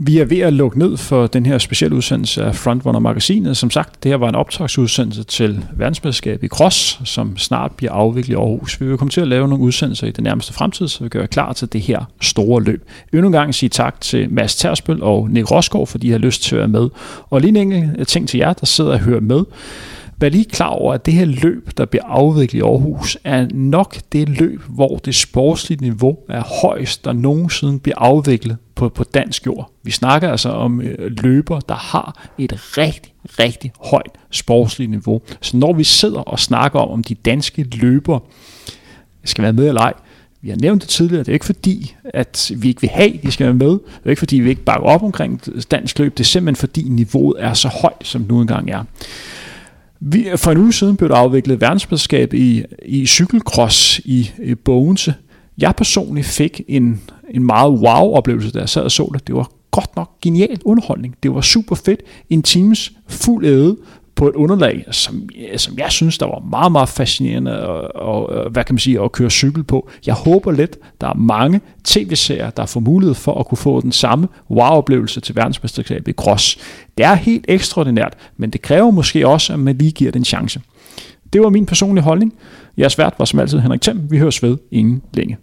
Vi 0.01 0.17
er 0.17 0.25
ved 0.25 0.39
at 0.39 0.53
lukke 0.53 0.79
ned 0.79 0.97
for 0.97 1.27
den 1.27 1.45
her 1.45 1.57
specielle 1.57 1.95
udsendelse 1.95 2.43
af 2.43 2.55
Frontrunner 2.55 2.99
Magasinet. 2.99 3.57
Som 3.57 3.71
sagt, 3.71 4.03
det 4.03 4.11
her 4.11 4.17
var 4.17 4.29
en 4.29 4.35
optagsudsendelse 4.35 5.23
til 5.23 5.65
verdensmesterskabet 5.73 6.43
i 6.43 6.47
cross, 6.47 6.99
som 7.05 7.37
snart 7.37 7.71
bliver 7.71 7.91
afviklet 7.91 8.33
i 8.33 8.37
Aarhus. 8.37 8.81
Vi 8.81 8.87
vil 8.87 8.97
komme 8.97 9.09
til 9.09 9.21
at 9.21 9.27
lave 9.27 9.47
nogle 9.47 9.63
udsendelser 9.63 10.07
i 10.07 10.11
den 10.11 10.23
nærmeste 10.23 10.53
fremtid, 10.53 10.87
så 10.87 11.03
vi 11.03 11.09
gør 11.09 11.25
klar 11.25 11.53
til 11.53 11.73
det 11.73 11.81
her 11.81 12.05
store 12.21 12.63
løb. 12.63 12.87
Endnu 13.13 13.27
en 13.27 13.31
gang 13.31 13.55
sige 13.55 13.69
tak 13.69 14.01
til 14.01 14.33
Mads 14.33 14.55
Tersbøl 14.55 15.03
og 15.03 15.29
Nick 15.29 15.51
Rosgaard, 15.51 15.87
fordi 15.87 16.07
de 16.07 16.11
har 16.11 16.19
lyst 16.19 16.43
til 16.43 16.55
at 16.55 16.59
være 16.59 16.67
med. 16.67 16.89
Og 17.29 17.41
lige 17.41 17.49
en 17.49 17.73
enkelt 17.73 18.07
ting 18.07 18.29
til 18.29 18.37
jer, 18.37 18.53
der 18.53 18.65
sidder 18.65 18.91
og 18.91 18.99
hører 18.99 19.21
med. 19.21 19.43
Vær 20.19 20.29
lige 20.29 20.45
klar 20.45 20.67
over, 20.67 20.93
at 20.93 21.05
det 21.05 21.13
her 21.13 21.25
løb, 21.25 21.69
der 21.77 21.85
bliver 21.85 22.03
afviklet 22.05 22.59
i 22.59 22.61
Aarhus, 22.61 23.17
er 23.23 23.47
nok 23.53 23.97
det 24.11 24.29
løb, 24.29 24.61
hvor 24.69 24.97
det 24.97 25.15
sportslige 25.15 25.81
niveau 25.81 26.17
er 26.29 26.43
højst, 26.61 27.05
der 27.05 27.13
nogensinde 27.13 27.79
bliver 27.79 27.97
afviklet 27.97 28.57
på, 28.75 28.89
på 28.89 29.03
dansk 29.03 29.45
jord. 29.45 29.71
Vi 29.83 29.91
snakker 29.91 30.29
altså 30.29 30.49
om 30.49 30.81
øh, 30.81 31.11
løber, 31.23 31.59
der 31.59 31.75
har 31.75 32.27
et 32.37 32.77
rigtig, 32.77 33.13
rigtig 33.25 33.71
højt 33.79 34.11
sportsligt 34.31 34.91
niveau. 34.91 35.21
Så 35.41 35.57
når 35.57 35.73
vi 35.73 35.83
sidder 35.83 36.19
og 36.19 36.39
snakker 36.39 36.79
om, 36.79 36.89
om 36.89 37.03
de 37.03 37.15
danske 37.15 37.63
løber 37.63 38.19
skal 39.23 39.43
være 39.43 39.53
med 39.53 39.67
eller 39.67 39.81
ej, 39.81 39.93
vi 40.41 40.49
har 40.49 40.57
nævnt 40.57 40.81
det 40.81 40.89
tidligere, 40.89 41.19
det 41.23 41.29
er 41.29 41.33
ikke 41.33 41.45
fordi, 41.45 41.95
at 42.03 42.51
vi 42.57 42.67
ikke 42.67 42.81
vil 42.81 42.89
have, 42.89 43.13
at 43.13 43.23
de 43.23 43.31
skal 43.31 43.45
være 43.45 43.53
med. 43.53 43.69
Det 43.69 44.05
er 44.05 44.09
ikke 44.09 44.19
fordi, 44.19 44.39
vi 44.39 44.49
ikke 44.49 44.63
bakker 44.63 44.87
op 44.87 45.03
omkring 45.03 45.41
dansk 45.71 45.99
løb. 45.99 46.17
Det 46.17 46.23
er 46.23 46.27
simpelthen 46.27 46.59
fordi, 46.59 46.83
niveauet 46.83 47.43
er 47.43 47.53
så 47.53 47.67
højt, 47.67 48.01
som 48.07 48.21
det 48.21 48.31
nu 48.31 48.41
engang 48.41 48.69
er. 48.69 48.83
Vi, 49.99 50.27
for 50.35 50.51
en 50.51 50.57
uge 50.57 50.73
siden 50.73 50.97
blev 50.97 51.09
der 51.09 51.15
afviklet 51.15 51.61
verdensmesterskab 51.61 52.33
i, 52.33 52.63
i 52.85 53.05
cykelcross 53.05 53.99
i, 53.99 54.31
i 54.43 54.55
Bogense. 54.55 55.13
Jeg 55.57 55.75
personligt 55.75 56.27
fik 56.27 56.61
en, 56.67 57.01
en 57.29 57.43
meget 57.43 57.71
wow-oplevelse, 57.71 58.51
da 58.51 58.59
jeg 58.59 58.69
sad 58.69 58.81
og 58.81 58.91
så 58.91 59.09
det. 59.13 59.27
Det 59.27 59.35
var 59.35 59.51
godt 59.71 59.95
nok 59.95 60.11
genial 60.21 60.59
underholdning. 60.65 61.15
Det 61.23 61.33
var 61.33 61.41
super 61.41 61.75
fedt. 61.75 62.01
En 62.29 62.43
times 62.43 62.91
fuld 63.07 63.45
æde 63.45 63.77
på 64.19 64.27
et 64.27 64.35
underlag, 64.35 64.85
som, 64.91 65.29
som 65.57 65.77
jeg 65.77 65.91
synes, 65.91 66.17
der 66.17 66.25
var 66.25 66.39
meget, 66.39 66.71
meget 66.71 66.89
fascinerende 66.89 67.67
og, 67.67 67.95
og, 67.95 68.49
hvad 68.49 68.63
kan 68.63 68.73
man 68.73 68.79
sige, 68.79 69.01
at 69.01 69.11
køre 69.11 69.29
cykel 69.29 69.63
på. 69.63 69.89
Jeg 70.05 70.13
håber 70.13 70.51
lidt, 70.51 70.77
der 71.01 71.07
er 71.07 71.13
mange 71.13 71.61
tv-serier, 71.83 72.49
der 72.49 72.65
får 72.65 72.79
mulighed 72.79 73.15
for 73.15 73.39
at 73.39 73.45
kunne 73.45 73.57
få 73.57 73.81
den 73.81 73.91
samme 73.91 74.27
wow-oplevelse 74.51 75.21
til 75.21 75.35
verdensmesterskabet 75.35 76.07
i 76.07 76.13
cross. 76.13 76.57
Det 76.97 77.05
er 77.05 77.13
helt 77.13 77.45
ekstraordinært, 77.47 78.13
men 78.37 78.49
det 78.49 78.61
kræver 78.61 78.91
måske 78.91 79.27
også, 79.27 79.53
at 79.53 79.59
man 79.59 79.77
lige 79.77 79.91
giver 79.91 80.11
den 80.11 80.25
chance. 80.25 80.61
Det 81.33 81.41
var 81.41 81.49
min 81.49 81.65
personlige 81.65 82.03
holdning. 82.03 82.33
Jeres 82.77 82.97
vært 82.97 83.13
var 83.19 83.25
som 83.25 83.39
altid 83.39 83.59
Henrik 83.59 83.81
Thiem. 83.81 84.11
Vi 84.11 84.17
høres 84.17 84.43
ved 84.43 84.57
inden 84.71 85.01
længe. 85.13 85.37